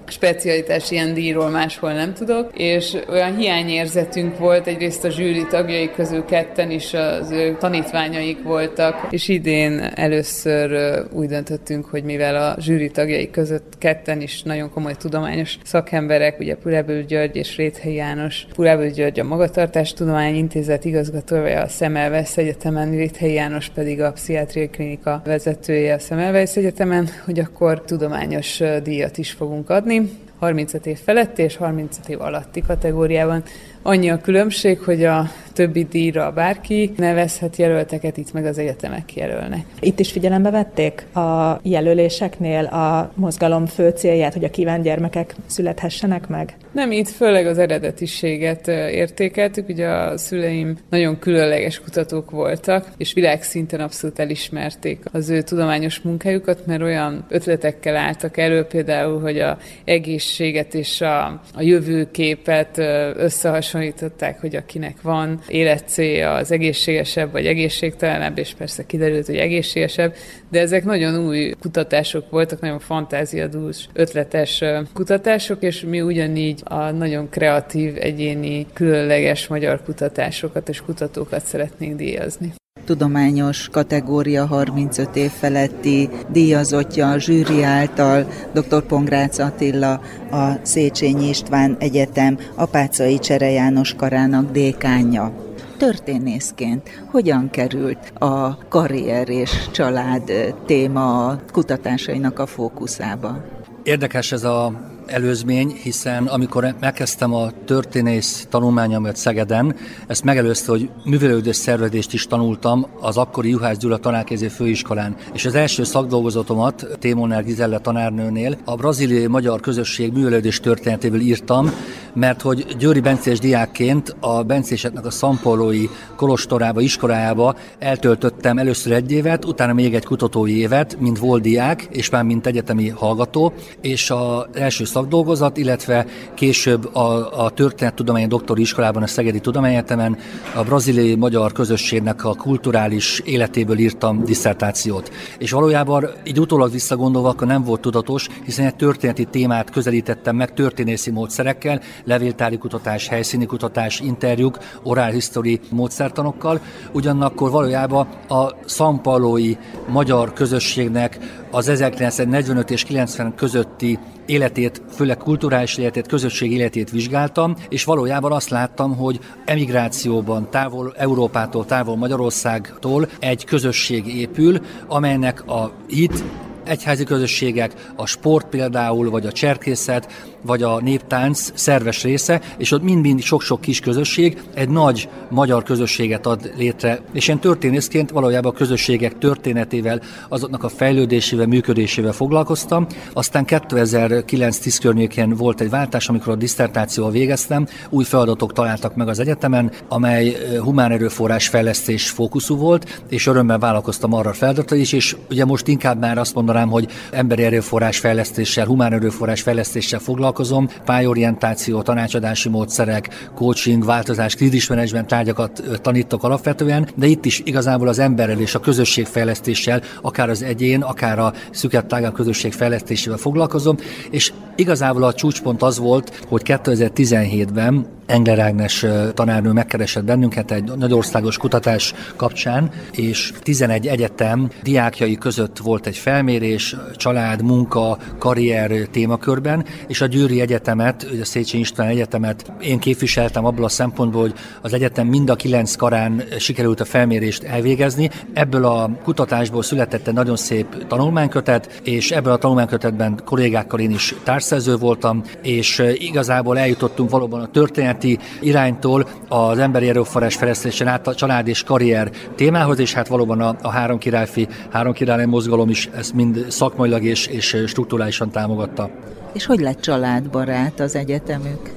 specialitás 0.07 0.91
ilyen 0.91 1.15
díjról 1.15 1.51
máshol 1.51 1.93
nem 1.93 2.15
tudok, 2.15 2.51
és 2.55 2.97
olyan 3.09 3.37
hiányérzetünk 3.37 4.39
volt, 4.39 4.67
egyrészt 4.67 5.05
a 5.05 5.11
zsűri 5.11 5.47
tagjai 5.47 5.91
közül 5.91 6.25
ketten 6.25 6.71
is 6.71 6.95
az 6.95 7.31
ő 7.31 7.57
tanítványaik 7.59 8.43
voltak, 8.43 9.07
és 9.11 9.29
idén 9.29 9.91
először 9.95 10.99
úgy 11.13 11.27
döntöttünk, 11.29 11.85
hogy 11.85 12.05
mivel 12.05 12.37
a 12.37 12.61
zsűri 12.61 12.91
tagjai 12.91 13.31
között 13.31 13.73
ketten 13.79 14.21
is 14.21 14.43
nagyon 14.43 14.71
komoly 14.71 14.95
tudományos 14.95 15.59
szakemberek, 15.65 16.39
ugye 16.39 16.55
Purábül 16.55 17.03
György 17.03 17.37
és 17.37 17.57
Réthely 17.57 17.95
János, 17.95 18.47
Purábül 18.55 18.91
György 18.91 19.21
a 19.21 19.25
Magatartás 19.25 19.93
Tudomány 19.93 20.35
Intézet 20.35 20.85
igazgatója 20.85 21.61
a 21.61 21.69
Szemelvesz 21.69 22.37
Egyetemen, 22.37 22.91
Réthely 22.91 23.33
János 23.33 23.69
pedig 23.69 24.01
a 24.01 24.13
Pszichiátriai 24.13 24.69
Klinika 24.69 25.23
vezetője 25.25 25.95
a 25.95 25.99
Szemelvesz 25.99 26.57
Egyetemen, 26.57 27.09
hogy 27.25 27.39
akkor 27.39 27.83
tudományos 27.83 28.63
díjat 28.83 29.19
is 29.19 29.31
fogunk 29.31 29.71
adni, 29.71 29.92
35 30.39 30.87
év 30.87 30.99
feletti 30.99 31.43
és 31.43 31.57
35 31.57 32.09
év 32.09 32.21
alatti 32.21 32.61
kategóriában. 32.61 33.43
Annyi 33.83 34.11
a 34.11 34.21
különbség, 34.21 34.79
hogy 34.79 35.05
a 35.05 35.31
többi 35.53 35.85
díjra 35.85 36.33
bárki 36.33 36.93
nevezhet 36.97 37.57
jelölteket, 37.57 38.17
itt 38.17 38.33
meg 38.33 38.47
az 38.47 38.59
egyetemek 38.59 39.15
jelölnek. 39.15 39.65
Itt 39.81 39.99
is 39.99 40.13
figyelembe 40.13 40.51
vették 40.51 41.07
a 41.15 41.61
jelöléseknél 41.63 42.65
a 42.65 43.13
mozgalom 43.15 43.67
fő 43.67 43.91
célját, 43.91 44.33
hogy 44.33 44.45
a 44.45 44.51
kívánt 44.51 44.83
gyermekek 44.83 45.35
születhessenek 45.47 46.29
meg? 46.29 46.57
Nem, 46.73 46.93
itt 46.93 47.09
főleg 47.09 47.47
az 47.47 47.59
eredetiséget 47.59 48.69
értékeltük. 48.69 49.69
Ugye 49.69 49.89
a 49.89 50.19
szüleim 50.19 50.77
nagyon 50.91 51.19
különleges 51.19 51.81
kutatók 51.81 52.31
voltak, 52.31 52.89
és 52.97 53.13
világszinten 53.13 53.81
abszolút 53.81 54.19
elismerték 54.19 55.05
az 55.13 55.31
ő 55.31 55.43
tudományos 55.43 56.01
munkájukat, 56.01 56.67
mert 56.67 56.83
olyan 56.83 57.25
ötletekkel 57.29 57.97
álltak 57.97 58.37
elő, 58.37 58.63
például, 58.63 59.21
hogy 59.21 59.39
a 59.39 59.59
egészséget 59.85 60.75
és 60.75 61.01
a, 61.01 61.25
a 61.55 61.63
jövőképet 61.63 62.79
összehasonlították, 63.17 64.41
hogy 64.41 64.57
akinek 64.57 65.03
van 65.03 65.41
életcélja 65.49 66.35
az 66.35 66.51
egészségesebb 66.51 67.33
vagy 67.33 67.47
egészségtelenebb, 67.47 68.39
és 68.39 68.55
persze 68.55 68.87
kiderült, 68.87 69.27
hogy 69.27 69.37
egészségesebb, 69.37 70.15
de 70.51 70.61
ezek 70.61 70.85
nagyon 70.85 71.27
új 71.27 71.55
kutatások 71.61 72.31
voltak, 72.31 72.61
nagyon 72.61 72.79
fantáziadús, 72.79 73.89
ötletes 73.93 74.65
kutatások, 74.95 75.63
és 75.63 75.81
mi 75.81 76.01
ugyanígy 76.01 76.61
a 76.65 76.91
nagyon 76.91 77.29
kreatív, 77.29 77.95
egyéni, 77.99 78.67
különleges 78.73 79.47
magyar 79.47 79.83
kutatásokat 79.83 80.69
és 80.69 80.81
kutatókat 80.81 81.45
szeretnénk 81.45 81.97
díjazni 81.97 82.53
tudományos 82.85 83.69
kategória 83.69 84.47
35 84.47 85.17
év 85.17 85.31
feletti 85.31 86.09
díjazottja 86.29 87.11
a 87.11 87.19
zsűri 87.19 87.63
által, 87.63 88.27
dr. 88.53 88.83
Pongrác 88.83 89.39
Attila, 89.39 90.01
a 90.31 90.53
Széchenyi 90.63 91.29
István 91.29 91.77
Egyetem 91.79 92.39
Apácai 92.55 93.19
Csere 93.19 93.51
János 93.51 93.95
karának 93.95 94.51
dékánja 94.51 95.51
történészként 95.83 97.05
hogyan 97.11 97.51
került 97.51 98.13
a 98.19 98.69
karrier 98.69 99.29
és 99.29 99.51
család 99.71 100.33
téma 100.67 101.37
kutatásainak 101.53 102.39
a 102.39 102.47
fókuszába? 102.47 103.45
Érdekes 103.83 104.33
ez 104.33 104.45
a 104.45 104.92
előzmény, 105.07 105.79
hiszen 105.83 106.27
amikor 106.27 106.75
megkezdtem 106.81 107.35
a 107.35 107.51
történész 107.65 108.47
tanulmányomat 108.51 109.17
Szegeden, 109.17 109.77
ezt 110.07 110.25
megelőzte, 110.25 110.71
hogy 110.71 110.91
művelődés 111.05 111.57
szervezést 111.57 112.13
is 112.13 112.27
tanultam 112.27 112.87
az 113.01 113.17
akkori 113.17 113.49
Juhász 113.49 113.77
Gyula 113.77 113.97
tanárkézé 113.97 114.49
főiskolán. 114.49 115.17
És 115.33 115.45
az 115.45 115.55
első 115.55 115.85
szakdolgozatomat 115.85 116.87
Témonár 116.99 117.45
Gizelle 117.45 117.79
tanárnőnél 117.79 118.57
a 118.65 118.77
braziliai 118.77 119.27
magyar 119.27 119.61
közösség 119.61 120.13
művelődés 120.13 120.61
történetéből 120.61 121.21
írtam, 121.21 121.71
mert 122.15 122.41
hogy 122.41 122.67
Győri 122.79 123.01
Bencés 123.01 123.39
diákként 123.39 124.17
a 124.21 124.43
Bencéseknek 124.43 125.07
a 125.07 125.11
Szampolói 125.11 125.87
Kolostorába, 126.17 126.81
iskolájába 126.81 127.57
eltöltöttem 127.79 128.59
először 128.59 128.93
egy 128.93 129.13
évet, 129.13 129.45
utána 129.45 129.73
még 129.73 129.95
egy 129.95 130.05
kutatói 130.05 130.57
évet, 130.59 130.97
mint 131.01 131.19
volt 131.19 131.43
diák, 131.43 131.89
és 131.91 132.11
már 132.11 132.25
mint 132.25 132.47
egyetemi 132.47 132.89
hallgató, 132.89 133.53
és 133.81 134.11
az 134.11 134.45
első 134.53 134.85
szakdolgozat, 134.93 135.57
illetve 135.57 136.07
később 136.35 136.95
a, 136.95 137.45
a 137.45 137.51
Történettudományi 137.51 138.27
Doktori 138.27 138.61
Iskolában, 138.61 139.03
a 139.03 139.07
Szegedi 139.07 139.41
Tudományegyetemen 139.41 140.17
a 140.55 140.63
braziliai 140.63 141.15
magyar 141.15 141.53
közösségnek 141.53 142.25
a 142.25 142.35
kulturális 142.35 143.21
életéből 143.25 143.79
írtam 143.79 144.25
diszertációt. 144.25 145.11
És 145.39 145.51
valójában 145.51 146.11
így 146.25 146.41
utólag 146.41 146.71
visszagondolva, 146.71 147.29
akkor 147.29 147.47
nem 147.47 147.65
volt 147.65 147.81
tudatos, 147.81 148.27
hiszen 148.45 148.67
egy 148.67 148.77
történeti 148.77 149.25
témát 149.25 149.71
közelítettem 149.71 150.37
meg 150.37 150.55
történészi 150.55 151.11
módszerekkel, 151.11 151.81
levéltári 152.05 152.59
kutatás, 152.59 153.09
helyszíni 153.09 153.47
kutatás, 153.47 154.01
interjúk, 154.01 154.59
oral 154.83 155.11
history 155.11 155.61
módszertanokkal, 155.71 156.61
ugyanakkor 156.93 157.51
valójában 157.51 158.07
a 158.29 158.49
szampalói 158.65 159.57
magyar 159.89 160.33
közösségnek 160.33 161.19
az 161.51 161.69
1945 161.69 162.71
és 162.71 162.85
90 162.85 163.35
közötti 163.35 163.99
életét, 164.27 164.82
főleg 164.91 165.17
kulturális 165.17 165.77
életét, 165.77 166.07
közösség 166.07 166.53
életét 166.53 166.91
vizsgáltam, 166.91 167.57
és 167.69 167.85
valójában 167.85 168.33
azt 168.33 168.51
láttam, 168.51 168.97
hogy 168.97 169.21
emigrációban, 169.45 170.51
távol 170.51 170.95
Európától, 170.97 171.65
távol 171.65 171.97
Magyarországtól 171.97 173.09
egy 173.19 173.45
közösség 173.45 174.17
épül, 174.17 174.61
amelynek 174.87 175.49
a 175.49 175.73
hit, 175.87 176.25
egyházi 176.65 177.05
közösségek, 177.05 177.93
a 177.97 178.07
sport 178.07 178.47
például, 178.47 179.11
vagy 179.11 179.27
a 179.27 179.33
cserkészet, 179.33 180.31
vagy 180.43 180.63
a 180.63 180.81
néptánc 180.81 181.51
szerves 181.55 182.03
része, 182.03 182.41
és 182.57 182.71
ott 182.71 182.83
mind-mind 182.83 183.21
sok-sok 183.21 183.61
kis 183.61 183.81
közösség 183.81 184.43
egy 184.55 184.69
nagy 184.69 185.09
magyar 185.31 185.63
közösséget 185.63 186.27
ad 186.27 186.53
létre. 186.57 187.01
És 187.13 187.29
én 187.29 187.39
történészként 187.39 188.11
valójában 188.11 188.53
a 188.53 188.57
közösségek 188.57 189.19
történetével, 189.19 190.01
azoknak 190.29 190.65
a 190.65 190.69
fejlődésével, 190.69 191.47
működésével 191.47 192.13
foglalkoztam. 192.13 192.87
Aztán 193.13 193.45
2009-10 193.49 194.79
környékén 194.81 195.35
volt 195.37 195.61
egy 195.61 195.71
váltás, 195.71 196.09
amikor 196.09 196.33
a 196.33 196.37
diszertációval 196.37 197.13
végeztem, 197.13 197.67
új 197.91 198.05
feladatok 198.05 198.53
találtak 198.53 198.95
meg 198.95 199.09
az 199.09 199.19
egyetemen, 199.19 199.73
amely 199.89 200.37
humán 200.61 200.93
erőforrás 200.93 201.49
fejlesztés 201.49 202.11
fókuszú 202.11 202.57
volt, 202.57 203.03
és 203.09 203.27
örömmel 203.27 203.59
vállalkoztam 203.59 204.13
arra 204.13 204.31
a 204.31 204.33
feladatra 204.33 204.77
is, 204.77 204.93
és 204.93 205.17
ugye 205.31 205.45
most 205.45 205.69
inkább 205.69 205.99
már 205.99 206.19
azt 206.19 206.35
mondanám, 206.53 206.71
hogy 206.71 206.89
emberi 207.11 207.43
erőforrás 207.43 207.99
fejlesztéssel, 207.99 208.67
humán 208.67 208.93
erőforrás 208.93 209.43
fejlesztéssel 209.43 209.99
foglalkozom, 209.99 210.69
pályorientáció, 210.85 211.83
tanácsadási 211.83 212.49
módszerek, 212.49 213.31
coaching, 213.35 213.85
változás, 213.85 214.35
krízismenedzsment 214.35 215.07
tárgyakat 215.07 215.63
tanítok 215.83 216.25
alapvetően, 216.25 216.89
de 216.95 217.07
itt 217.07 217.25
is 217.25 217.43
igazából 217.45 217.89
az 217.89 217.99
emberrel 217.99 218.41
és 218.41 218.55
a 218.55 218.61
közösség 218.61 219.07
fejlesztéssel, 219.07 219.83
akár 220.03 220.31
az 220.31 220.43
egyén, 220.43 220.83
akár 220.83 221.19
a 221.19 221.33
szüket 221.51 221.87
tágabb 221.87 222.15
közösség 222.15 222.53
fejlesztésével 222.53 223.19
foglalkozom, 223.19 223.77
és 224.11 224.33
igazából 224.57 225.03
a 225.03 225.15
csúcspont 225.15 225.63
az 225.63 225.79
volt, 225.79 226.25
hogy 226.29 226.43
2017-ben 226.45 227.87
Engler 228.07 228.39
Ágnes 228.39 228.87
tanárnő 229.15 229.53
megkeresett 229.53 230.05
bennünket 230.05 230.51
egy 230.51 230.73
nagyországos 230.77 231.37
kutatás 231.37 231.95
kapcsán, 232.17 232.71
és 232.93 233.33
11 233.41 233.87
egyetem 233.87 234.51
diákjai 234.63 235.17
között 235.17 235.59
volt 235.59 235.87
egy 235.87 235.97
felmérés, 235.97 236.77
család, 236.97 237.43
munka, 237.43 237.99
karrier 238.19 238.71
témakörben, 238.91 239.65
és 239.87 240.01
a 240.01 240.07
Győri 240.07 240.41
Egyetemet, 240.41 241.07
a 241.21 241.25
Széchenyi 241.25 241.63
István 241.63 241.89
Egyetemet 241.89 242.53
én 242.61 242.79
képviseltem 242.79 243.45
abból 243.45 243.65
a 243.65 243.69
szempontból, 243.69 244.21
hogy 244.23 244.35
az 244.61 244.73
egyetem 244.73 245.07
mind 245.07 245.31
a 245.31 245.37
kilenc 245.37 245.75
karán 245.75 246.23
sikerült 246.39 246.81
a 246.81 246.85
felmérést 246.85 247.43
elvégezni. 247.43 248.11
Ebből 248.33 248.65
a 248.65 248.91
kutatásból 249.03 249.63
született 249.63 250.07
egy 250.07 250.15
nagyon 250.15 250.37
szép 250.37 250.87
tanulmánykötet, 250.87 251.81
és 251.83 252.11
ebből 252.11 252.33
a 252.33 252.39
tanulmánykötetben 252.39 253.21
kollégákkal 253.25 253.81
én 253.81 253.91
is 253.91 254.15
társszerző 254.23 254.77
voltam, 254.77 255.23
és 255.43 255.83
igazából 255.95 256.59
eljutottunk 256.59 257.11
valóban 257.11 257.41
a 257.41 257.51
történet 257.51 257.92
történeti 257.93 258.19
iránytól 258.41 259.09
az 259.29 259.59
emberi 259.59 259.89
erőforrás 259.89 260.35
fejlesztésen 260.35 260.89
át 260.89 261.07
a 261.07 261.15
család 261.15 261.49
és 261.49 261.63
karrier 261.63 262.11
témához, 262.35 262.79
és 262.79 262.93
hát 262.93 263.09
valóban 263.09 263.41
a, 263.41 263.57
a 263.63 263.71
három 263.71 263.99
királyfi, 263.99 264.49
három 264.71 264.93
király 264.93 265.27
mozgalom 265.27 265.69
is 265.69 265.89
ezt 265.97 266.15
mind 266.15 266.47
szakmailag 266.49 267.05
és, 267.05 267.27
és 267.27 267.57
struktúrálisan 267.67 268.31
támogatta. 268.31 268.91
És 269.33 269.47
hogy 269.47 269.61
lett 269.61 269.81
családbarát 269.81 270.81
az 270.81 270.97
egyetemük? 270.97 271.71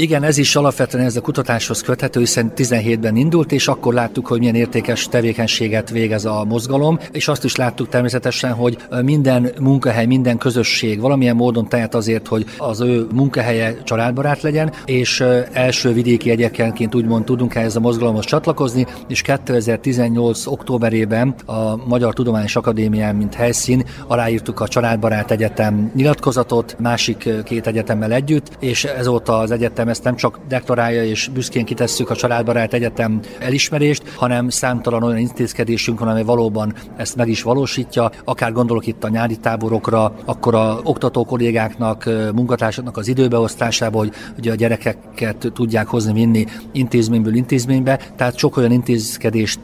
Igen, 0.00 0.22
ez 0.22 0.38
is 0.38 0.56
alapvetően 0.56 1.04
ez 1.04 1.16
a 1.16 1.20
kutatáshoz 1.20 1.80
köthető, 1.80 2.20
hiszen 2.20 2.52
17-ben 2.56 3.16
indult, 3.16 3.52
és 3.52 3.68
akkor 3.68 3.94
láttuk, 3.94 4.26
hogy 4.26 4.38
milyen 4.38 4.54
értékes 4.54 5.08
tevékenységet 5.08 5.90
végez 5.90 6.24
a 6.24 6.44
mozgalom, 6.44 6.98
és 7.12 7.28
azt 7.28 7.44
is 7.44 7.56
láttuk 7.56 7.88
természetesen, 7.88 8.52
hogy 8.52 8.76
minden 9.02 9.50
munkahely, 9.60 10.06
minden 10.06 10.38
közösség 10.38 11.00
valamilyen 11.00 11.36
módon 11.36 11.68
tehet 11.68 11.94
azért, 11.94 12.28
hogy 12.28 12.44
az 12.58 12.80
ő 12.80 13.06
munkahelye 13.14 13.82
családbarát 13.82 14.42
legyen, 14.42 14.72
és 14.84 15.24
első 15.52 15.92
vidéki 15.92 16.30
egyekenként 16.30 16.94
úgymond 16.94 17.24
tudunk 17.24 17.54
ehhez 17.54 17.76
a 17.76 17.80
mozgalomhoz 17.80 18.24
csatlakozni, 18.24 18.86
és 19.08 19.22
2018. 19.22 20.46
októberében 20.46 21.34
a 21.46 21.86
Magyar 21.86 22.14
Tudományos 22.14 22.56
Akadémián, 22.56 23.16
mint 23.16 23.34
helyszín, 23.34 23.84
aláírtuk 24.06 24.60
a 24.60 24.68
Családbarát 24.68 25.30
Egyetem 25.30 25.90
nyilatkozatot, 25.94 26.76
másik 26.78 27.28
két 27.44 27.66
egyetemmel 27.66 28.12
együtt, 28.12 28.56
és 28.60 28.84
ezóta 28.84 29.38
az 29.38 29.50
egyetem 29.50 29.88
ezt 29.90 30.04
nem 30.04 30.16
csak 30.16 30.38
deklarálja 30.48 31.04
és 31.04 31.30
büszkén 31.34 31.64
kitesszük 31.64 32.10
a 32.10 32.16
Családbarát 32.16 32.72
Egyetem 32.72 33.20
elismerést, 33.38 34.02
hanem 34.14 34.48
számtalan 34.48 35.02
olyan 35.02 35.18
intézkedésünk 35.18 35.98
van, 35.98 36.08
amely 36.08 36.22
valóban 36.22 36.74
ezt 36.96 37.16
meg 37.16 37.28
is 37.28 37.42
valósítja. 37.42 38.10
Akár 38.24 38.52
gondolok 38.52 38.86
itt 38.86 39.04
a 39.04 39.08
nyári 39.08 39.36
táborokra, 39.36 40.14
akkor 40.24 40.54
a 40.54 40.80
oktató 40.82 41.24
kollégáknak, 41.24 42.04
munkatársaknak 42.34 42.96
az 42.96 43.08
időbeosztásába, 43.08 43.98
hogy 43.98 44.12
ugye 44.38 44.52
a 44.52 44.54
gyerekeket 44.54 45.50
tudják 45.54 45.86
hozni, 45.86 46.12
vinni 46.12 46.46
intézményből 46.72 47.34
intézménybe. 47.34 47.98
Tehát 48.16 48.38
sok 48.38 48.56
olyan 48.56 48.72
intézkedést 48.72 49.60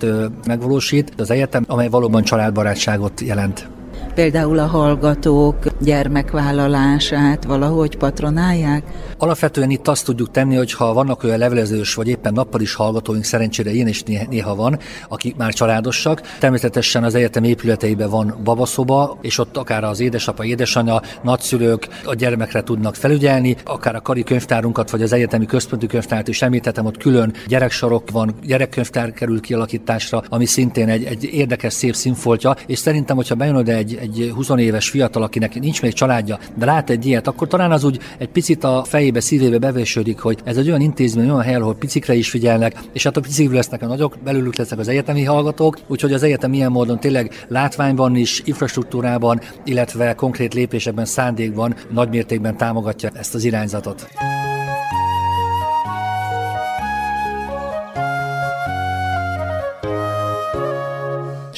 megvalósít 0.47 1.12
az 1.16 1.30
egyetem, 1.30 1.64
amely 1.66 1.88
valóban 1.88 2.23
családbarátságot 2.23 3.21
jelent 3.21 3.75
például 4.16 4.58
a 4.58 4.66
hallgatók 4.66 5.56
gyermekvállalását 5.80 7.44
valahogy 7.44 7.96
patronálják? 7.96 8.82
Alapvetően 9.18 9.70
itt 9.70 9.88
azt 9.88 10.04
tudjuk 10.04 10.30
tenni, 10.30 10.56
hogy 10.56 10.73
ha 10.73 10.92
vannak 10.92 11.25
olyan 11.25 11.38
levelezős 11.38 11.94
vagy 11.94 12.08
éppen 12.08 12.32
nappal 12.32 12.61
is 12.61 12.75
hallgatóink, 12.75 13.25
szerencsére 13.25 13.70
ilyen 13.70 13.88
is 13.88 14.02
néha 14.02 14.54
van, 14.54 14.78
akik 15.08 15.37
már 15.37 15.52
családosak. 15.52 16.20
Természetesen 16.38 17.04
az 17.04 17.14
egyetem 17.14 17.44
épületeiben 17.44 18.11
van 18.11 18.40
babaszoba, 18.44 19.18
és 19.20 19.38
ott 19.38 19.56
akár 19.56 19.85
az 19.85 20.00
édesapa, 20.00 20.44
édesanyja, 20.44 21.00
nagyszülők 21.23 21.88
a 22.04 22.14
gyermekre 22.14 22.62
tudnak 22.62 22.94
felügyelni, 22.94 23.56
akár 23.64 23.94
a 23.94 24.00
kari 24.00 24.23
könyvtárunkat, 24.23 24.90
vagy 24.90 25.02
az 25.02 25.12
egyetemi 25.12 25.46
központi 25.46 25.87
könyvtárt 25.87 26.28
is 26.28 26.42
említettem, 26.42 26.87
ott 26.87 26.96
külön 26.96 27.32
gyereksarok 27.46 28.11
van, 28.11 28.35
gyerekkönyvtár 28.46 29.12
kerül 29.12 29.40
kialakításra, 29.40 30.23
ami 30.28 30.46
szintén 30.46 30.88
egy, 30.88 31.04
egy 31.04 31.25
érdekes, 31.25 31.73
szép 31.73 31.94
színfoltja, 31.94 32.56
és 32.66 32.78
szerintem, 32.78 33.16
hogyha 33.16 33.35
bejön 33.35 33.54
oda 33.54 33.73
egy, 33.73 34.06
egy 34.07 34.33
20 34.35 34.51
éves 34.57 34.89
fiatal, 34.91 35.23
akinek 35.23 35.61
nincs 35.61 35.83
még 35.83 35.93
családja, 35.93 36.39
de 36.55 36.65
lát 36.65 36.91
egy 36.91 37.07
ilyet, 37.07 37.27
akkor 37.27 37.49
talán 37.49 37.73
az 37.73 37.85
úgy 37.85 37.99
egy 38.19 38.29
picit 38.29 38.65
a 38.65 38.85
fejébe, 38.85 39.21
szívébe 39.21 39.59
bevésődik, 39.59 40.19
hogy 40.19 40.39
ez 40.45 40.57
egy 40.57 40.69
olyan 40.69 40.81
intézmény, 40.81 41.31
olyan 41.31 41.43
hely, 41.43 41.55
ahol 41.55 41.75
picikre 41.75 42.15
is 42.15 42.31
figyelnek, 42.31 42.81
és 42.93 43.03
hát 43.03 43.17
a 43.17 43.21
picikről 43.21 43.57
lesznek 43.57 43.83
a 43.83 43.87
nagyok, 43.87 44.17
belőlük 44.25 44.57
lesznek 44.57 44.79
az 44.79 44.89
egyetemi 44.89 45.25
hallgatók, 45.25 45.79
úgyhogy 45.87 46.13
az 46.13 46.23
egyetem 46.23 46.53
ilyen 46.53 46.71
módon 46.71 47.01
tényleg 47.01 47.45
látványban 47.49 48.17
is, 48.17 48.43
infrastruktúrában, 48.45 49.41
illetve 49.65 50.15
konkrét 50.15 50.55
lépésekben, 50.55 51.05
szándékban 51.05 51.75
nagymértékben 51.91 52.57
támogatja 52.57 53.11
ezt 53.15 53.35
az 53.35 53.45
irányzatot. 53.45 54.09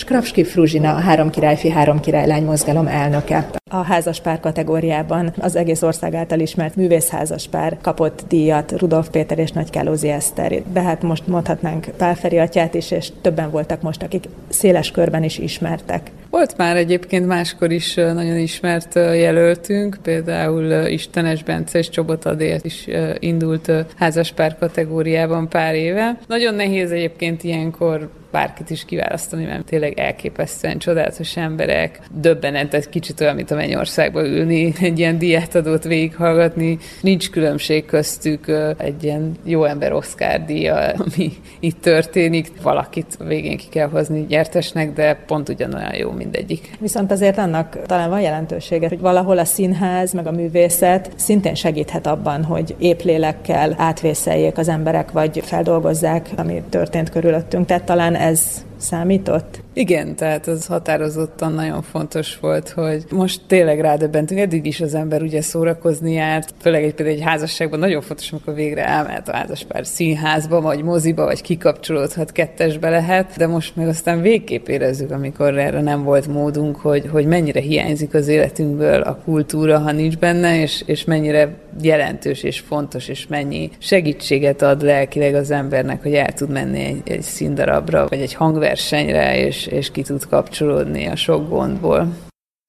Krapski 0.05 0.45
Fruzsina, 0.45 0.95
a 0.95 1.01
Három 1.01 1.31
királyfi, 1.31 1.71
Három 1.71 2.01
királylány 2.01 2.45
mozgalom 2.45 2.87
elnöke. 2.87 3.49
A 3.71 3.83
házaspár 3.83 4.41
kategóriában 4.41 5.33
az 5.39 5.57
egész 5.57 5.83
ország 5.83 6.15
által 6.15 6.39
ismert 6.41 6.77
művészházaspár 6.77 7.79
kapott 7.83 8.23
díjat 8.29 8.73
Rudolf 8.79 9.09
Péter 9.11 9.39
és 9.39 9.51
Nagy 9.51 9.71
Kálózi 9.71 10.09
Eszter. 10.09 10.63
De 10.73 10.81
hát 10.83 11.03
most 11.03 11.27
mondhatnánk 11.27 11.87
Pálferi 11.97 12.39
atyát 12.39 12.75
is, 12.75 12.91
és 12.91 13.09
többen 13.21 13.51
voltak 13.51 13.83
most, 13.83 14.03
akik 14.03 14.25
széles 14.49 14.91
körben 14.91 15.23
is 15.23 15.39
ismertek. 15.39 16.11
Volt 16.31 16.57
már 16.57 16.77
egyébként 16.77 17.27
máskor 17.27 17.71
is 17.71 17.95
nagyon 17.95 18.37
ismert 18.37 18.95
jelöltünk, 18.95 19.99
például 20.03 20.87
Istenes 20.87 21.43
Bence 21.43 21.79
és 21.79 21.89
Csobot 21.89 22.25
Adél 22.25 22.59
is 22.63 22.87
indult 23.19 23.73
házaspár 23.97 24.59
kategóriában 24.59 25.49
pár 25.49 25.75
éve. 25.75 26.19
Nagyon 26.27 26.55
nehéz 26.55 26.91
egyébként 26.91 27.45
ilyenkor 27.45 28.11
bárkit 28.31 28.71
is 28.71 28.85
kiválasztani, 28.85 29.45
mert 29.45 29.65
tényleg 29.65 29.99
elképesztően 29.99 30.79
csodálatos 30.79 31.37
emberek. 31.37 32.01
Döbbenet, 32.13 32.89
kicsit 32.89 33.21
olyan, 33.21 33.35
mint 33.35 33.51
a 33.51 33.55
Mennyországba 33.55 34.27
ülni, 34.27 34.73
egy 34.81 34.99
ilyen 34.99 35.19
diátadót 35.19 35.85
végighallgatni. 35.85 36.79
Nincs 37.01 37.31
különbség 37.31 37.85
köztük 37.85 38.47
egy 38.77 39.05
ilyen 39.05 39.37
jó 39.45 39.65
ember 39.65 39.93
Oscar 39.93 40.45
díja, 40.45 40.75
ami 41.05 41.33
itt 41.61 41.81
történik. 41.81 42.63
Valakit 42.63 43.17
végén 43.27 43.57
ki 43.57 43.69
kell 43.69 43.89
hozni 43.89 44.27
nyertesnek, 44.29 44.93
de 44.93 45.15
pont 45.27 45.49
ugyanolyan 45.49 45.95
jó 45.95 46.11
mindegyik. 46.11 46.77
Viszont 46.81 47.11
azért 47.11 47.39
annak 47.39 47.79
talán 47.87 48.11
van 48.11 48.21
jelentősége, 48.21 48.89
hogy 48.89 49.01
valahol 49.01 49.39
a 49.39 49.45
színház 49.45 50.13
meg 50.13 50.27
a 50.27 50.33
művészet 50.33 51.11
szintén 51.17 51.55
segíthet 51.55 52.07
abban, 52.07 52.45
hogy 52.45 52.75
épp 52.79 53.01
lélekkel 53.01 53.75
átvészeljék 53.77 54.59
az 54.59 54.69
emberek, 54.69 55.11
vagy 55.11 55.43
feldolgozzák, 55.45 56.29
ami 56.37 56.63
történt 56.69 57.11
körülöttünk. 57.11 57.67
Tehát 57.67 57.85
talán 57.85 58.15
ez 58.19 58.65
számított? 58.79 59.63
Igen, 59.73 60.17
tehát 60.17 60.47
az 60.47 60.67
határozottan 60.67 61.53
nagyon 61.53 61.83
fontos 61.83 62.39
volt, 62.39 62.69
hogy 62.69 63.05
most 63.11 63.41
tényleg 63.47 63.81
rádöbbentünk, 63.81 64.41
eddig 64.41 64.67
is 64.67 64.81
az 64.81 64.95
ember 64.95 65.23
ugye 65.23 65.41
szórakozni 65.41 66.13
járt, 66.13 66.55
főleg 66.61 66.85
egy 66.85 66.95
például 66.95 67.17
egy 67.17 67.25
házasságban 67.25 67.79
nagyon 67.79 68.03
fontos, 68.03 68.33
amikor 68.33 68.55
végre 68.55 68.87
elmehet 68.87 69.29
a 69.29 69.37
házaspár 69.37 69.87
színházba, 69.87 70.61
vagy 70.61 70.83
moziba, 70.83 71.25
vagy 71.25 71.43
kikapcsolódhat, 71.43 72.33
kettesbe 72.33 72.91
lehet, 72.91 73.37
de 73.37 73.47
most 73.47 73.77
meg 73.77 73.89
aztán 73.89 74.21
végképp 74.21 74.69
érezzük, 74.69 75.11
amikor 75.11 75.59
erre 75.59 75.81
nem 75.81 76.03
volt 76.03 76.27
módunk, 76.27 76.77
hogy, 76.77 77.09
hogy 77.13 77.27
mennyire 77.27 77.61
hiányzik 77.61 78.15
az 78.15 78.29
életünkből 78.29 79.01
a 79.01 79.19
kultúra, 79.25 79.79
ha 79.79 79.93
nincs 79.93 80.17
benne, 80.17 80.61
és, 80.61 80.83
és 80.87 81.05
mennyire 81.05 81.57
jelentős 81.83 82.43
és 82.43 82.61
fontos, 82.61 83.09
és 83.09 83.27
mennyi 83.27 83.71
segítséget 83.79 84.63
ad 84.63 84.83
lelkileg 84.83 85.35
az 85.35 85.51
embernek, 85.51 86.03
hogy 86.03 86.15
el 86.15 86.33
tud 86.33 86.51
menni 86.51 86.85
egy, 86.85 87.01
egy 87.05 87.23
színdarabra, 87.23 88.07
vagy 88.09 88.21
egy 88.21 88.35
hangver 88.35 88.68
versenyre, 88.69 89.47
és, 89.47 89.67
és 89.67 89.91
ki 89.91 90.03
tud 90.03 90.27
kapcsolódni 90.27 91.07
a 91.07 91.17
sok 91.17 91.49
gondból. 91.49 92.17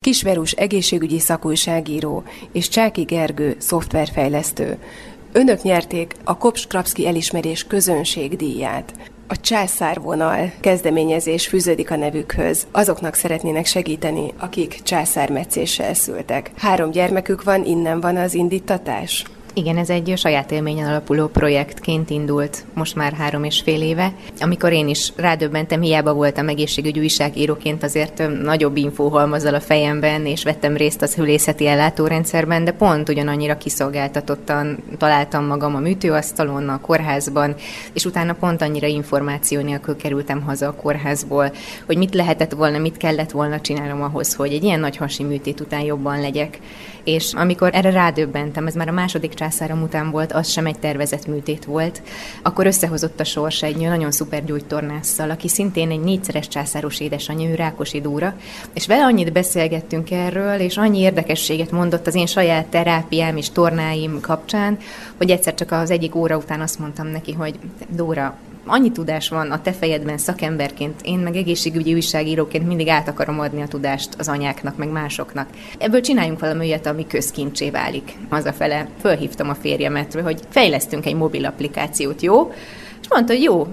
Kisverus 0.06 0.52
egészségügyi 0.52 1.20
szakújságíró 1.20 2.24
és 2.52 2.68
Csáki 2.68 3.02
Gergő 3.02 3.56
szoftverfejlesztő. 3.58 4.78
Önök 5.32 5.62
nyerték 5.62 6.16
a 6.24 6.38
Kops 6.38 6.68
Krapszki 6.68 7.08
elismerés 7.08 7.64
közönségdíját. 7.64 8.94
A 9.28 9.40
császárvonal 9.40 10.52
kezdeményezés 10.60 11.48
fűződik 11.48 11.92
a 11.92 11.96
nevükhöz. 11.96 12.68
Azoknak 12.72 13.14
szeretnének 13.14 13.66
segíteni, 13.66 14.34
akik 14.38 14.80
császármetszéssel 14.84 15.94
szültek. 15.94 16.52
Három 16.58 16.92
gyermekük 16.92 17.44
van, 17.44 17.66
innen 17.66 18.00
van 18.00 18.16
az 18.16 18.34
indítatás? 18.34 19.26
Igen, 19.60 19.78
ez 19.78 19.90
egy 19.90 20.14
saját 20.16 20.52
élményen 20.52 20.88
alapuló 20.88 21.28
projektként 21.28 22.10
indult 22.10 22.66
most 22.74 22.96
már 22.96 23.14
három 23.14 23.44
és 23.44 23.62
fél 23.62 23.82
éve. 23.82 24.14
Amikor 24.40 24.72
én 24.72 24.88
is 24.88 25.12
rádöbbentem, 25.16 25.82
hiába 25.82 26.14
voltam 26.14 26.48
egészségügyi 26.48 27.00
újságíróként, 27.00 27.84
azért 27.84 28.42
nagyobb 28.42 28.78
infóhalmazzal 28.78 29.54
a 29.54 29.60
fejemben, 29.60 30.26
és 30.26 30.44
vettem 30.44 30.78
részt 30.78 31.02
az 31.02 31.16
hülészeti 31.16 31.68
ellátórendszerben, 31.68 32.64
de 32.64 32.72
pont 32.72 33.10
ugyanannyira 33.10 33.58
kiszolgáltatottan 33.58 34.78
találtam 34.98 35.46
magam 35.46 35.76
a 35.76 35.80
műtőasztalon, 35.80 36.70
a 36.70 36.82
kórházban, 36.82 37.56
és 37.94 38.06
utána 38.06 38.34
pont 38.34 38.62
annyira 38.62 38.88
információ 38.88 39.62
nélkül 39.62 39.96
kerültem 39.96 40.42
haza 40.42 40.68
a 40.68 40.76
kórházból, 40.76 41.52
hogy 41.86 41.98
mit 41.98 42.16
lehetett 42.16 42.52
volna, 42.52 42.78
mit 42.78 42.98
kellett 42.98 43.32
volna 43.32 43.62
csinálnom 43.62 44.02
ahhoz, 44.02 44.34
hogy 44.34 44.54
egy 44.54 44.64
ilyen 44.64 44.80
nagy 44.80 44.98
hasi 44.98 45.24
műtét 45.24 45.60
után 45.60 45.82
jobban 45.82 46.22
legyek. 46.22 46.60
És 47.04 47.34
amikor 47.34 47.70
erre 47.74 47.90
rádöbbentem, 47.90 48.68
ez 48.68 48.76
már 48.76 48.88
a 48.88 48.92
második 48.92 49.34
császárom 49.34 49.82
után 49.82 50.12
volt, 50.12 50.32
az 50.32 50.50
sem 50.50 50.66
egy 50.66 50.80
tervezett 50.80 51.28
műtét 51.28 51.66
volt, 51.66 52.02
akkor 52.44 52.66
összehozott 52.66 53.20
a 53.20 53.24
sors 53.24 53.64
egy 53.64 53.78
nagyon 53.78 54.12
szuper 54.12 54.46
gyógytornásszal, 54.46 55.30
aki 55.30 55.48
szintén 55.48 55.92
egy 55.92 56.00
négyszeres 56.00 56.48
császáros 56.48 57.00
édesanyja, 57.00 57.50
ő 57.50 57.56
Rákosi 57.56 58.02
Dóra, 58.02 58.34
és 58.74 58.88
vele 58.88 59.04
annyit 59.04 59.32
beszélgettünk 59.32 60.12
erről, 60.12 60.60
és 60.60 60.78
annyi 60.78 61.00
érdekességet 61.00 61.72
mondott 61.72 62.08
az 62.08 62.16
én 62.16 62.26
saját 62.26 62.66
terápiám 62.66 63.38
és 63.38 63.50
tornáim 63.50 64.20
kapcsán, 64.22 64.78
hogy 65.18 65.32
egyszer 65.32 65.54
csak 65.54 65.72
az 65.72 65.92
egyik 65.92 66.16
óra 66.16 66.38
után 66.38 66.62
azt 66.62 66.80
mondtam 66.80 67.08
neki, 67.08 67.34
hogy 67.34 67.60
Dóra, 67.90 68.38
annyi 68.70 68.92
tudás 68.92 69.30
van 69.30 69.52
a 69.52 69.62
te 69.62 69.72
fejedben 69.72 70.18
szakemberként, 70.18 71.02
én 71.04 71.20
meg 71.20 71.36
egészségügyi 71.36 71.94
újságíróként 71.94 72.68
mindig 72.68 72.88
át 72.88 73.08
akarom 73.08 73.40
adni 73.40 73.62
a 73.62 73.68
tudást 73.68 74.10
az 74.18 74.28
anyáknak, 74.28 74.78
meg 74.78 74.90
másoknak. 74.90 75.50
Ebből 75.78 76.02
csináljunk 76.02 76.40
valami 76.40 76.68
olyat, 76.68 76.86
ami 76.86 77.08
közkincsé 77.08 77.70
válik. 77.70 78.18
Hazafele 78.30 78.90
fölhívtam 79.00 79.50
a 79.50 79.56
férjemet, 79.56 80.14
hogy 80.14 80.40
fejlesztünk 80.50 81.06
egy 81.06 81.16
mobil 81.16 81.46
applikációt, 81.46 82.22
jó? 82.22 82.52
És 83.02 83.08
mondta, 83.10 83.34
hogy 83.34 83.44
jó, 83.44 83.68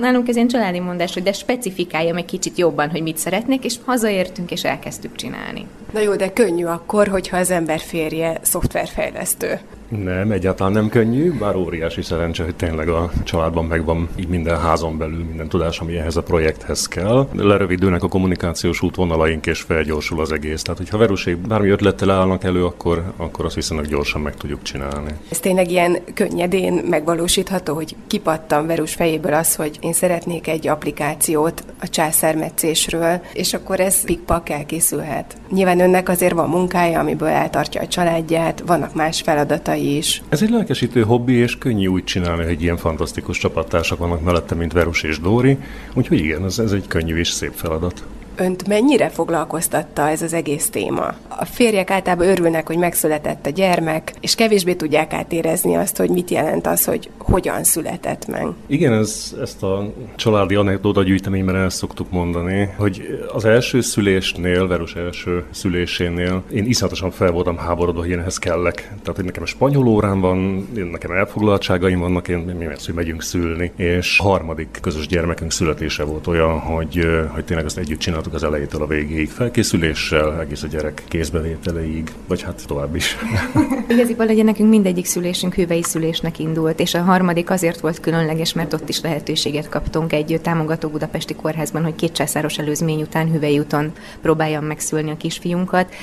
nálunk 0.00 0.28
ez 0.28 0.34
ilyen 0.34 0.48
családi 0.48 0.78
mondás, 0.78 1.14
hogy 1.14 1.22
de 1.22 1.32
specifikálja 1.32 2.14
meg 2.14 2.24
kicsit 2.24 2.58
jobban, 2.58 2.90
hogy 2.90 3.02
mit 3.02 3.16
szeretnék, 3.16 3.64
és 3.64 3.76
hazaértünk, 3.84 4.50
és 4.50 4.64
elkezdtük 4.64 5.16
csinálni. 5.16 5.66
Na 5.92 6.00
jó, 6.00 6.14
de 6.14 6.32
könnyű 6.32 6.64
akkor, 6.64 7.08
hogyha 7.08 7.36
az 7.36 7.50
ember 7.50 7.80
férje 7.80 8.38
szoftverfejlesztő. 8.42 9.60
Nem, 9.98 10.30
egyáltalán 10.30 10.72
nem 10.72 10.88
könnyű, 10.88 11.32
bár 11.38 11.56
óriási 11.56 12.02
szerencse, 12.02 12.44
hogy 12.44 12.54
tényleg 12.54 12.88
a 12.88 13.10
családban 13.24 13.64
megvan 13.64 14.08
így 14.16 14.28
minden 14.28 14.60
házon 14.60 14.98
belül 14.98 15.24
minden 15.24 15.48
tudás, 15.48 15.80
ami 15.80 15.96
ehhez 15.96 16.16
a 16.16 16.22
projekthez 16.22 16.88
kell. 16.88 17.28
Lerövidülnek 17.32 18.02
a 18.02 18.08
kommunikációs 18.08 18.82
útvonalaink, 18.82 19.46
és 19.46 19.60
felgyorsul 19.60 20.20
az 20.20 20.32
egész. 20.32 20.62
Tehát, 20.62 20.78
hogyha 20.78 20.98
Verusék 20.98 21.36
bármi 21.36 21.68
ötlettel 21.68 22.10
állnak 22.10 22.44
elő, 22.44 22.64
akkor, 22.64 23.12
akkor 23.16 23.44
azt 23.44 23.54
viszonylag 23.54 23.86
gyorsan 23.86 24.20
meg 24.20 24.34
tudjuk 24.34 24.62
csinálni. 24.62 25.10
Ez 25.30 25.38
tényleg 25.38 25.70
ilyen 25.70 25.98
könnyedén 26.14 26.72
megvalósítható, 26.72 27.74
hogy 27.74 27.96
kipattam 28.06 28.66
Verus 28.66 28.94
fejéből 28.94 29.34
az, 29.34 29.54
hogy 29.54 29.78
én 29.80 29.92
szeretnék 29.92 30.48
egy 30.48 30.68
applikációt 30.68 31.64
a 31.80 31.88
császármetszésről, 31.88 33.20
és 33.32 33.54
akkor 33.54 33.80
ez 33.80 34.04
pikpak 34.04 34.48
elkészülhet. 34.48 35.36
Nyilván 35.50 35.80
önnek 35.80 36.08
azért 36.08 36.34
van 36.34 36.48
munkája, 36.48 36.98
amiből 36.98 37.28
eltartja 37.28 37.80
a 37.80 37.88
családját, 37.88 38.62
vannak 38.66 38.94
más 38.94 39.20
feladatai 39.20 39.81
is. 39.82 40.22
Ez 40.28 40.42
egy 40.42 40.50
lelkesítő 40.50 41.02
hobbi, 41.02 41.32
és 41.32 41.58
könnyű 41.58 41.86
úgy 41.86 42.04
csinálni, 42.04 42.44
hogy 42.44 42.62
ilyen 42.62 42.76
fantasztikus 42.76 43.38
csapattársak 43.38 43.98
vannak 43.98 44.22
mellette, 44.22 44.54
mint 44.54 44.72
Verus 44.72 45.02
és 45.02 45.20
Dóri. 45.20 45.58
Úgyhogy 45.94 46.18
igen, 46.18 46.44
ez, 46.44 46.58
ez 46.58 46.72
egy 46.72 46.86
könnyű 46.86 47.16
és 47.16 47.28
szép 47.28 47.52
feladat. 47.54 48.04
Önt 48.36 48.68
mennyire 48.68 49.08
foglalkoztatta 49.08 50.08
ez 50.08 50.22
az 50.22 50.32
egész 50.32 50.70
téma? 50.70 51.14
A 51.28 51.44
férjek 51.44 51.90
általában 51.90 52.28
örülnek, 52.28 52.66
hogy 52.66 52.76
megszületett 52.76 53.46
a 53.46 53.50
gyermek, 53.50 54.12
és 54.20 54.34
kevésbé 54.34 54.74
tudják 54.74 55.12
átérezni 55.12 55.76
azt, 55.76 55.96
hogy 55.96 56.10
mit 56.10 56.30
jelent 56.30 56.66
az, 56.66 56.84
hogy 56.84 57.10
hogyan 57.18 57.64
született 57.64 58.26
meg. 58.26 58.46
Igen, 58.66 58.92
ez, 58.92 59.34
ezt 59.40 59.62
a 59.62 59.92
családi 60.16 60.54
anekdóta 60.54 61.02
gyűjteményben 61.02 61.56
el 61.56 61.70
szoktuk 61.70 62.10
mondani, 62.10 62.68
hogy 62.76 63.02
az 63.32 63.44
első 63.44 63.80
szülésnél, 63.80 64.66
Verus 64.66 64.94
első 64.94 65.44
szülésénél 65.50 66.42
én 66.52 66.64
iszonyatosan 66.66 67.10
fel 67.10 67.30
voltam 67.30 67.56
háborodva, 67.56 68.00
hogy 68.00 68.10
én 68.10 68.18
ehhez 68.18 68.38
kellek. 68.38 68.74
Tehát, 68.74 69.16
hogy 69.16 69.24
nekem 69.24 69.44
spanyol 69.44 69.86
órám 69.86 70.20
van, 70.20 70.68
én 70.76 70.84
nekem 70.84 71.10
elfoglaltságaim 71.10 71.98
vannak, 71.98 72.28
én 72.28 72.38
mi 72.38 72.66
lesz, 72.66 72.86
hogy 72.86 72.94
megyünk 72.94 73.22
szülni. 73.22 73.72
És 73.76 74.18
harmadik 74.18 74.78
közös 74.80 75.06
gyermekünk 75.06 75.52
születése 75.52 76.04
volt 76.04 76.26
olyan, 76.26 76.58
hogy, 76.58 77.06
hogy 77.28 77.44
tényleg 77.44 77.64
azt 77.64 77.78
együtt 77.78 77.98
csináltuk 77.98 78.21
csináltuk 78.22 78.48
az 78.48 78.54
elejétől 78.54 78.82
a 78.82 78.86
végéig, 78.86 79.30
felkészüléssel, 79.30 80.40
egész 80.40 80.62
a 80.62 80.66
gyerek 80.66 81.02
kézbevételeig, 81.08 82.12
vagy 82.26 82.42
hát 82.42 82.66
tovább 82.66 82.94
is. 82.94 83.16
Igaziból 83.88 84.26
legyen 84.26 84.44
nekünk 84.44 84.68
mindegyik 84.68 85.04
szülésünk 85.04 85.54
hüvei 85.54 85.82
szülésnek 85.82 86.38
indult, 86.38 86.80
és 86.80 86.94
a 86.94 87.02
harmadik 87.02 87.50
azért 87.50 87.80
volt 87.80 88.00
különleges, 88.00 88.52
mert 88.52 88.72
ott 88.72 88.88
is 88.88 89.00
lehetőséget 89.00 89.68
kaptunk 89.68 90.12
egy 90.12 90.40
támogató 90.42 90.88
budapesti 90.88 91.34
kórházban, 91.34 91.82
hogy 91.82 91.94
két 91.94 92.12
császáros 92.12 92.58
előzmény 92.58 93.00
után 93.00 93.30
hüvei 93.30 93.58
úton 93.58 93.92
próbáljam 94.20 94.64
megszülni 94.64 95.10
a 95.10 95.16
kisfiunkat 95.16 95.94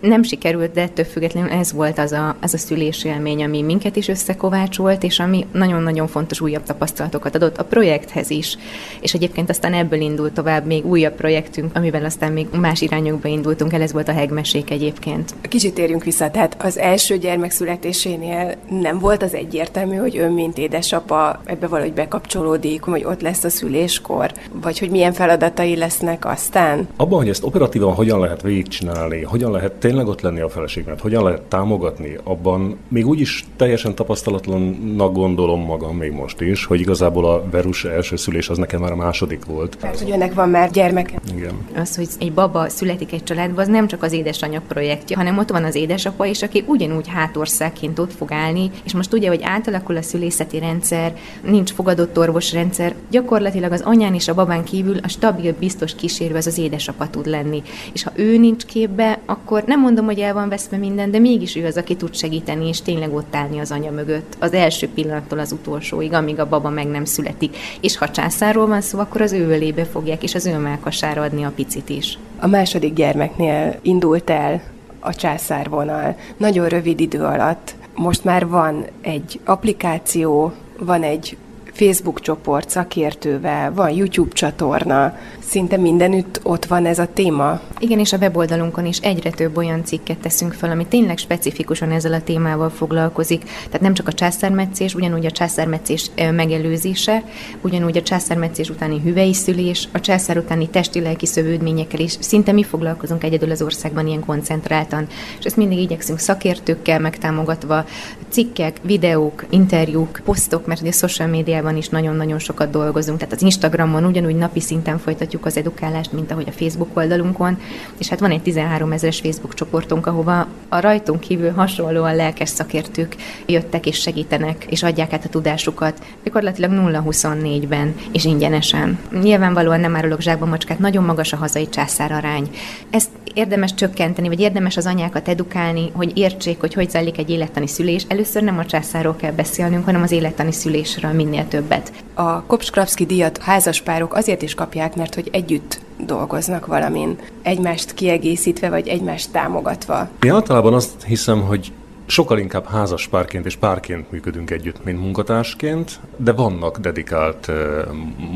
nem 0.00 0.22
sikerült, 0.22 0.72
de 0.72 0.80
ettől 0.82 1.04
függetlenül 1.04 1.50
ez 1.50 1.72
volt 1.72 1.98
az 1.98 2.12
a, 2.12 2.36
az 2.40 2.54
a 2.54 2.58
szülési 2.58 3.08
élmény, 3.08 3.44
ami 3.44 3.62
minket 3.62 3.96
is 3.96 4.08
összekovácsolt, 4.08 5.02
és 5.02 5.18
ami 5.18 5.46
nagyon-nagyon 5.52 6.06
fontos 6.06 6.40
újabb 6.40 6.62
tapasztalatokat 6.62 7.34
adott 7.34 7.58
a 7.58 7.64
projekthez 7.64 8.30
is. 8.30 8.56
És 9.00 9.14
egyébként 9.14 9.50
aztán 9.50 9.74
ebből 9.74 10.00
indult 10.00 10.32
tovább 10.32 10.66
még 10.66 10.86
újabb 10.86 11.14
projektünk, 11.14 11.76
amivel 11.76 12.04
aztán 12.04 12.32
még 12.32 12.46
más 12.60 12.80
irányokba 12.80 13.28
indultunk 13.28 13.72
el, 13.72 13.82
ez 13.82 13.92
volt 13.92 14.08
a 14.08 14.12
hegmesék 14.12 14.70
egyébként. 14.70 15.34
Kicsit 15.48 15.74
térjünk 15.74 16.04
vissza, 16.04 16.30
tehát 16.30 16.56
az 16.62 16.78
első 16.78 17.18
gyermek 17.18 17.50
születésénél 17.50 18.54
nem 18.80 18.98
volt 18.98 19.22
az 19.22 19.34
egyértelmű, 19.34 19.96
hogy 19.96 20.16
ön, 20.16 20.32
mint 20.32 20.58
édesapa 20.58 21.40
ebbe 21.44 21.66
valahogy 21.66 21.92
bekapcsolódik, 21.92 22.82
hogy 22.82 23.04
ott 23.04 23.20
lesz 23.20 23.44
a 23.44 23.48
szüléskor, 23.50 24.32
vagy 24.52 24.78
hogy 24.78 24.90
milyen 24.90 25.12
feladatai 25.12 25.76
lesznek 25.76 26.24
aztán? 26.24 26.88
Abban, 26.96 27.18
hogy 27.18 27.28
ezt 27.28 27.44
operatívan 27.44 27.94
hogyan 27.94 28.20
lehet 28.20 28.42
végigcsinálni, 28.42 29.22
hogyan 29.22 29.50
lehet 29.50 29.72
tényleg 29.90 30.08
ott 30.08 30.20
lenni 30.20 30.40
a 30.40 30.48
feleségnek, 30.48 31.00
hogyan 31.00 31.24
lehet 31.24 31.42
támogatni, 31.42 32.18
abban 32.24 32.76
még 32.88 33.06
úgyis 33.06 33.44
teljesen 33.56 33.94
tapasztalatlannak 33.94 35.12
gondolom 35.12 35.60
magam 35.60 35.96
még 35.96 36.12
most 36.12 36.40
is, 36.40 36.64
hogy 36.64 36.80
igazából 36.80 37.26
a 37.26 37.44
Verus 37.50 37.84
első 37.84 38.16
szülés 38.16 38.48
az 38.48 38.58
nekem 38.58 38.80
már 38.80 38.92
a 38.92 38.96
második 38.96 39.44
volt. 39.44 39.76
Tehát, 39.80 39.98
hogy 39.98 40.10
önnek 40.10 40.34
van 40.34 40.48
már 40.48 40.70
gyermeke. 40.70 41.20
Igen. 41.36 41.54
Az, 41.76 41.96
hogy 41.96 42.08
egy 42.18 42.32
baba 42.32 42.68
születik 42.68 43.12
egy 43.12 43.22
családba, 43.22 43.60
az 43.60 43.68
nem 43.68 43.86
csak 43.86 44.02
az 44.02 44.12
édesanyja 44.12 44.62
projektje, 44.68 45.16
hanem 45.16 45.38
ott 45.38 45.50
van 45.50 45.64
az 45.64 45.74
édesapa 45.74 46.24
is, 46.24 46.42
aki 46.42 46.64
ugyanúgy 46.66 47.08
hátországként 47.08 47.98
ott 47.98 48.12
fog 48.12 48.32
állni, 48.32 48.70
és 48.84 48.94
most 48.94 49.12
ugye, 49.12 49.28
hogy 49.28 49.40
átalakul 49.42 49.96
a 49.96 50.02
szülészeti 50.02 50.58
rendszer, 50.58 51.16
nincs 51.42 51.72
fogadott 51.72 52.18
orvosrendszer, 52.18 52.94
gyakorlatilag 53.10 53.72
az 53.72 53.82
anyán 53.84 54.14
és 54.14 54.28
a 54.28 54.34
babán 54.34 54.64
kívül 54.64 54.96
a 55.02 55.08
stabil, 55.08 55.54
biztos 55.58 55.94
kísérő 55.94 56.34
az 56.34 56.46
az 56.46 56.58
édesapa 56.58 57.10
tud 57.10 57.26
lenni. 57.26 57.62
És 57.92 58.02
ha 58.02 58.12
ő 58.14 58.38
nincs 58.38 58.64
képbe, 58.64 59.18
akkor 59.26 59.62
nem 59.66 59.79
mondom, 59.80 60.04
hogy 60.04 60.18
el 60.18 60.34
van 60.34 60.48
veszve 60.48 60.76
minden, 60.76 61.10
de 61.10 61.18
mégis 61.18 61.56
ő 61.56 61.66
az, 61.66 61.76
aki 61.76 61.96
tud 61.96 62.14
segíteni, 62.14 62.68
és 62.68 62.82
tényleg 62.82 63.14
ott 63.14 63.34
állni 63.34 63.58
az 63.58 63.70
anya 63.70 63.90
mögött, 63.90 64.36
az 64.38 64.52
első 64.52 64.88
pillanattól 64.88 65.38
az 65.38 65.52
utolsóig, 65.52 66.12
amíg 66.12 66.38
a 66.38 66.48
baba 66.48 66.68
meg 66.68 66.86
nem 66.86 67.04
születik. 67.04 67.56
És 67.80 67.96
ha 67.98 68.10
császáról 68.10 68.66
van 68.66 68.80
szó, 68.80 68.98
akkor 68.98 69.20
az 69.20 69.32
ő 69.32 69.48
ölébe 69.48 69.84
fogják, 69.84 70.22
és 70.22 70.34
az 70.34 70.46
ő 70.46 70.56
melkasára 70.56 71.22
adni 71.22 71.42
a 71.42 71.52
picit 71.54 71.88
is. 71.88 72.18
A 72.38 72.46
második 72.46 72.94
gyermeknél 72.94 73.78
indult 73.82 74.30
el 74.30 74.62
a 75.00 75.14
császárvonal. 75.14 76.16
Nagyon 76.36 76.68
rövid 76.68 77.00
idő 77.00 77.22
alatt. 77.22 77.74
Most 77.94 78.24
már 78.24 78.48
van 78.48 78.84
egy 79.00 79.40
applikáció, 79.44 80.52
van 80.78 81.02
egy 81.02 81.36
Facebook 81.72 82.20
csoport 82.20 82.70
szakértővel, 82.70 83.72
van 83.72 83.90
YouTube 83.90 84.32
csatorna, 84.32 85.16
szinte 85.38 85.76
mindenütt 85.76 86.40
ott 86.42 86.64
van 86.64 86.86
ez 86.86 86.98
a 86.98 87.08
téma. 87.14 87.60
Igen, 87.78 87.98
és 87.98 88.12
a 88.12 88.16
weboldalunkon 88.16 88.86
is 88.86 88.98
egyre 88.98 89.30
több 89.30 89.56
olyan 89.56 89.84
cikket 89.84 90.18
teszünk 90.18 90.52
fel, 90.52 90.70
ami 90.70 90.86
tényleg 90.86 91.18
specifikusan 91.18 91.90
ezzel 91.90 92.12
a 92.12 92.22
témával 92.22 92.70
foglalkozik. 92.70 93.42
Tehát 93.42 93.80
nem 93.80 93.94
csak 93.94 94.08
a 94.08 94.12
császármetszés, 94.12 94.94
ugyanúgy 94.94 95.26
a 95.26 95.30
császármetszés 95.30 96.10
megelőzése, 96.16 97.24
ugyanúgy 97.60 97.96
a 97.96 98.02
császármetszés 98.02 98.68
utáni 98.70 99.00
hüvei 99.00 99.34
szülés, 99.34 99.88
a 99.92 100.00
császár 100.00 100.38
utáni 100.38 100.68
testi-lelki 100.68 101.26
szövődményekkel 101.26 102.00
is. 102.00 102.16
Szinte 102.20 102.52
mi 102.52 102.62
foglalkozunk 102.62 103.24
egyedül 103.24 103.50
az 103.50 103.62
országban 103.62 104.06
ilyen 104.06 104.24
koncentráltan, 104.24 105.06
és 105.38 105.44
ezt 105.44 105.56
mindig 105.56 105.78
igyekszünk 105.78 106.18
szakértőkkel 106.18 107.00
megtámogatva, 107.00 107.84
cikkek, 108.28 108.76
videók, 108.82 109.44
interjúk, 109.50 110.20
posztok, 110.24 110.66
mert 110.66 110.82
a 110.86 110.92
social 110.92 111.28
médiában 111.28 111.59
médiában 111.60 111.76
is 111.76 111.88
nagyon-nagyon 111.88 112.38
sokat 112.38 112.70
dolgozunk, 112.70 113.18
tehát 113.18 113.34
az 113.34 113.42
Instagramon 113.42 114.04
ugyanúgy 114.04 114.34
napi 114.34 114.60
szinten 114.60 114.98
folytatjuk 114.98 115.46
az 115.46 115.56
edukálást, 115.56 116.12
mint 116.12 116.30
ahogy 116.30 116.48
a 116.48 116.52
Facebook 116.52 116.96
oldalunkon, 116.96 117.58
és 117.98 118.08
hát 118.08 118.20
van 118.20 118.30
egy 118.30 118.42
13 118.42 118.92
ezeres 118.92 119.20
Facebook 119.20 119.54
csoportunk, 119.54 120.06
ahova 120.06 120.46
a 120.68 120.80
rajtunk 120.80 121.20
kívül 121.20 121.50
hasonlóan 121.50 122.16
lelkes 122.16 122.48
szakértők 122.48 123.16
jöttek 123.46 123.86
és 123.86 124.00
segítenek, 124.00 124.64
és 124.68 124.82
adják 124.82 125.12
át 125.12 125.24
a 125.24 125.28
tudásukat, 125.28 126.04
gyakorlatilag 126.24 126.70
0-24-ben 126.74 127.94
és 128.12 128.24
ingyenesen. 128.24 128.98
Nyilvánvalóan 129.22 129.80
nem 129.80 129.96
árulok 129.96 130.20
zsákba 130.20 130.46
macskát, 130.46 130.78
nagyon 130.78 131.04
magas 131.04 131.32
a 131.32 131.36
hazai 131.36 131.68
császár 131.68 132.12
arány. 132.12 132.50
Ezt 132.90 133.10
érdemes 133.34 133.74
csökkenteni, 133.74 134.28
vagy 134.28 134.40
érdemes 134.40 134.76
az 134.76 134.86
anyákat 134.86 135.28
edukálni, 135.28 135.90
hogy 135.94 136.18
értsék, 136.18 136.60
hogy 136.60 136.74
hogy 136.74 136.90
zajlik 136.90 137.18
egy 137.18 137.30
élettani 137.30 137.66
szülés. 137.66 138.04
Először 138.08 138.42
nem 138.42 138.58
a 138.58 138.66
császáról 138.66 139.16
kell 139.16 139.32
beszélnünk, 139.32 139.84
hanem 139.84 140.02
az 140.02 140.10
élettani 140.10 140.52
szülésről 140.52 141.12
minél 141.12 141.48
többet. 141.48 141.92
A 142.14 142.42
Kopskrapszki 142.42 143.06
díjat 143.06 143.38
házaspárok 143.38 144.14
azért 144.14 144.42
is 144.42 144.54
kapják, 144.54 144.94
mert 144.94 145.14
hogy 145.14 145.28
együtt 145.32 145.80
dolgoznak 146.06 146.66
valamin, 146.66 147.18
egymást 147.42 147.94
kiegészítve, 147.94 148.68
vagy 148.68 148.88
egymást 148.88 149.30
támogatva. 149.32 150.08
Én 150.22 150.32
általában 150.32 150.74
azt 150.74 151.04
hiszem, 151.04 151.40
hogy 151.40 151.72
sokkal 152.10 152.38
inkább 152.38 152.66
házas 152.66 153.08
párként 153.08 153.46
és 153.46 153.56
párként 153.56 154.10
működünk 154.10 154.50
együtt, 154.50 154.84
mint 154.84 155.00
munkatársként, 155.00 156.00
de 156.16 156.32
vannak 156.32 156.78
dedikált 156.78 157.50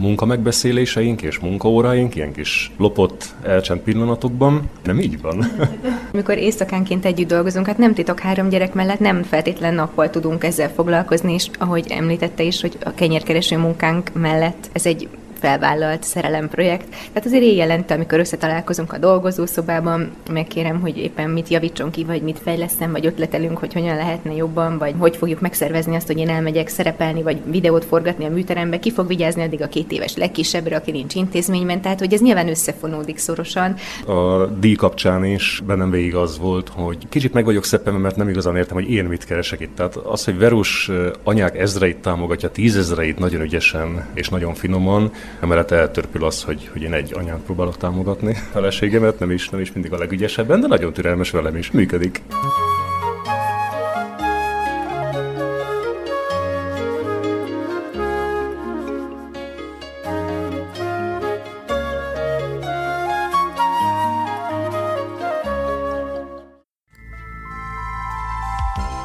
munkamegbeszéléseink 0.00 1.22
és 1.22 1.38
munkaóráink, 1.38 2.14
ilyen 2.14 2.32
kis 2.32 2.72
lopott, 2.76 3.34
elcsend 3.42 3.80
pillanatokban. 3.80 4.70
Nem 4.82 4.98
így 4.98 5.20
van. 5.20 5.44
Amikor 6.12 6.38
éjszakánként 6.38 7.04
együtt 7.04 7.28
dolgozunk, 7.28 7.66
hát 7.66 7.78
nem 7.78 7.94
titok 7.94 8.18
három 8.18 8.48
gyerek 8.48 8.74
mellett 8.74 9.00
nem 9.00 9.22
feltétlen 9.22 9.74
nappal 9.74 10.10
tudunk 10.10 10.44
ezzel 10.44 10.70
foglalkozni, 10.70 11.32
és 11.32 11.48
ahogy 11.58 11.86
említette 11.90 12.42
is, 12.42 12.60
hogy 12.60 12.76
a 12.84 12.94
kenyérkereső 12.94 13.58
munkánk 13.58 14.10
mellett 14.12 14.68
ez 14.72 14.86
egy 14.86 15.08
felvállalt 15.44 16.02
szerelemprojekt. 16.02 16.88
Tehát 16.88 17.26
azért 17.26 17.42
éjjelente, 17.42 17.94
amikor 17.94 18.18
összetalálkozunk 18.18 18.92
a 18.92 18.98
dolgozószobában, 18.98 20.10
megkérem, 20.30 20.80
hogy 20.80 20.98
éppen 20.98 21.30
mit 21.30 21.48
javítson 21.48 21.90
ki, 21.90 22.04
vagy 22.04 22.22
mit 22.22 22.38
fejlesztem, 22.38 22.92
vagy 22.92 23.06
ötletelünk, 23.06 23.58
hogy 23.58 23.72
hogyan 23.72 23.96
lehetne 23.96 24.34
jobban, 24.34 24.78
vagy 24.78 24.94
hogy 24.98 25.16
fogjuk 25.16 25.40
megszervezni 25.40 25.96
azt, 25.96 26.06
hogy 26.06 26.18
én 26.18 26.28
elmegyek 26.28 26.68
szerepelni, 26.68 27.22
vagy 27.22 27.40
videót 27.46 27.84
forgatni 27.84 28.24
a 28.24 28.30
műterembe, 28.30 28.78
ki 28.78 28.90
fog 28.90 29.06
vigyázni 29.06 29.42
addig 29.42 29.62
a 29.62 29.68
két 29.68 29.92
éves 29.92 30.16
legkisebbre, 30.16 30.76
aki 30.76 30.90
nincs 30.90 31.14
intézményben, 31.14 31.80
tehát 31.80 31.98
hogy 31.98 32.12
ez 32.12 32.20
nyilván 32.20 32.48
összefonódik 32.48 33.18
szorosan. 33.18 33.74
A 34.06 34.46
díj 34.46 34.74
kapcsán 34.74 35.24
is 35.24 35.62
bennem 35.66 35.90
végig 35.90 36.14
az 36.14 36.38
volt, 36.38 36.68
hogy 36.68 37.08
kicsit 37.08 37.32
meg 37.32 37.44
vagyok 37.44 37.64
szeppenve, 37.64 38.00
mert 38.00 38.16
nem 38.16 38.28
igazán 38.28 38.56
értem, 38.56 38.76
hogy 38.76 38.90
én 38.90 39.04
mit 39.04 39.24
keresek 39.24 39.60
itt. 39.60 39.76
Tehát 39.76 39.96
az, 39.96 40.24
hogy 40.24 40.38
Verus 40.38 40.90
anyák 41.22 41.58
ezreit 41.58 41.96
támogatja, 41.96 42.50
tízezreit 42.50 43.18
nagyon 43.18 43.40
ügyesen 43.40 44.06
és 44.14 44.28
nagyon 44.28 44.54
finoman, 44.54 45.12
Emellett 45.40 45.70
eltörpül 45.70 46.24
az, 46.24 46.42
hogy, 46.42 46.68
hogy 46.72 46.82
én 46.82 46.92
egy 46.92 47.14
anyát 47.16 47.40
próbálok 47.40 47.76
támogatni 47.76 48.34
feleségemet, 48.52 49.18
nem 49.18 49.30
is, 49.30 49.48
nem 49.48 49.60
is 49.60 49.72
mindig 49.72 49.92
a 49.92 49.98
legügyesebben, 49.98 50.60
de 50.60 50.66
nagyon 50.66 50.92
türelmes 50.92 51.30
velem 51.30 51.56
is, 51.56 51.70
működik. 51.70 52.22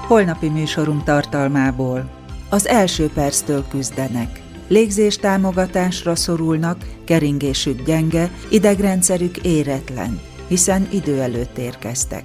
Holnapi 0.08 0.50
műsorunk 0.50 1.04
tartalmából 1.04 2.10
az 2.50 2.68
első 2.68 3.10
perctől 3.14 3.66
küzdenek 3.70 4.49
légzés 4.70 5.16
támogatásra 5.16 6.16
szorulnak, 6.16 6.86
keringésük 7.06 7.86
gyenge, 7.86 8.32
idegrendszerük 8.50 9.38
éretlen, 9.38 10.20
hiszen 10.48 10.88
idő 10.92 11.22
előtt 11.22 11.58
érkeztek. 11.58 12.24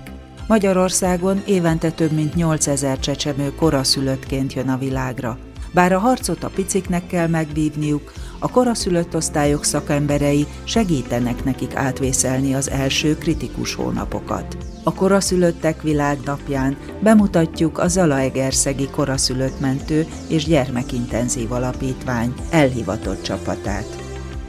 Magyarországon 0.48 1.42
évente 1.46 1.90
több 1.90 2.12
mint 2.12 2.34
8000 2.34 2.98
csecsemő 2.98 3.54
koraszülöttként 3.54 4.52
jön 4.52 4.68
a 4.68 4.78
világra. 4.78 5.38
Bár 5.74 5.92
a 5.92 5.98
harcot 5.98 6.44
a 6.44 6.48
piciknek 6.48 7.06
kell 7.06 7.26
megvívniuk, 7.26 8.12
a 8.38 8.50
koraszülött 8.50 9.16
osztályok 9.16 9.64
szakemberei 9.64 10.46
segítenek 10.64 11.44
nekik 11.44 11.76
átvészelni 11.76 12.54
az 12.54 12.70
első 12.70 13.18
kritikus 13.18 13.74
hónapokat. 13.74 14.56
A 14.84 14.94
koraszülöttek 14.94 15.82
világnapján 15.82 16.76
bemutatjuk 17.00 17.78
a 17.78 17.88
Zalaegerszegi 17.88 18.88
Koraszülött 18.90 19.60
Mentő 19.60 20.06
és 20.28 20.44
Gyermekintenzív 20.44 21.52
Alapítvány 21.52 22.34
elhivatott 22.50 23.22
csapatát. 23.22 24.02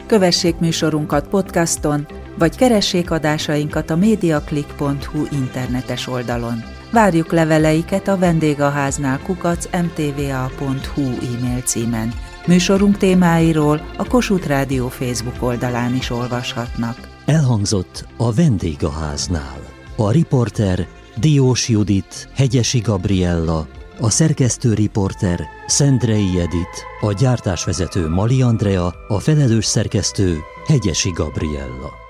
Kövessék 0.06 0.58
műsorunkat 0.58 1.28
podcaston, 1.28 2.08
vagy 2.38 2.56
keressék 2.56 3.12
adásainkat 3.12 3.90
a 3.90 3.96
mediaclick.hu 3.96 5.26
internetes 5.32 6.08
oldalon. 6.08 6.75
Várjuk 6.92 7.32
leveleiket 7.32 8.08
a 8.08 8.18
vendégháznál 8.18 9.20
kukac 9.24 9.66
mtva.hu 9.72 11.02
e-mail 11.02 11.62
címen. 11.62 12.14
Műsorunk 12.48 12.98
témáiról 12.98 13.82
a 13.98 14.08
Kossuth 14.08 14.48
Rádió 14.48 14.88
Facebook 14.88 15.36
oldalán 15.40 15.96
is 15.96 16.10
olvashatnak. 16.10 17.10
Elhangzott 17.26 18.08
a 18.18 18.34
vendégháznál. 18.34 19.60
A 19.96 20.12
riporter 20.12 20.88
Diós 21.16 21.70
Judit, 21.70 22.30
Hegyesi 22.36 22.80
Gabriella, 22.80 23.68
a 24.00 24.10
szerkesztő 24.10 24.74
riporter 24.74 25.40
Szendrei 25.68 26.40
Edit, 26.40 26.86
a 27.02 27.14
gyártásvezető 27.14 28.10
Mali 28.10 28.42
Andrea, 28.42 28.94
a 29.08 29.20
felelős 29.20 29.66
szerkesztő 29.66 30.40
Hegyesi 30.68 31.10
Gabriella. 31.10 32.05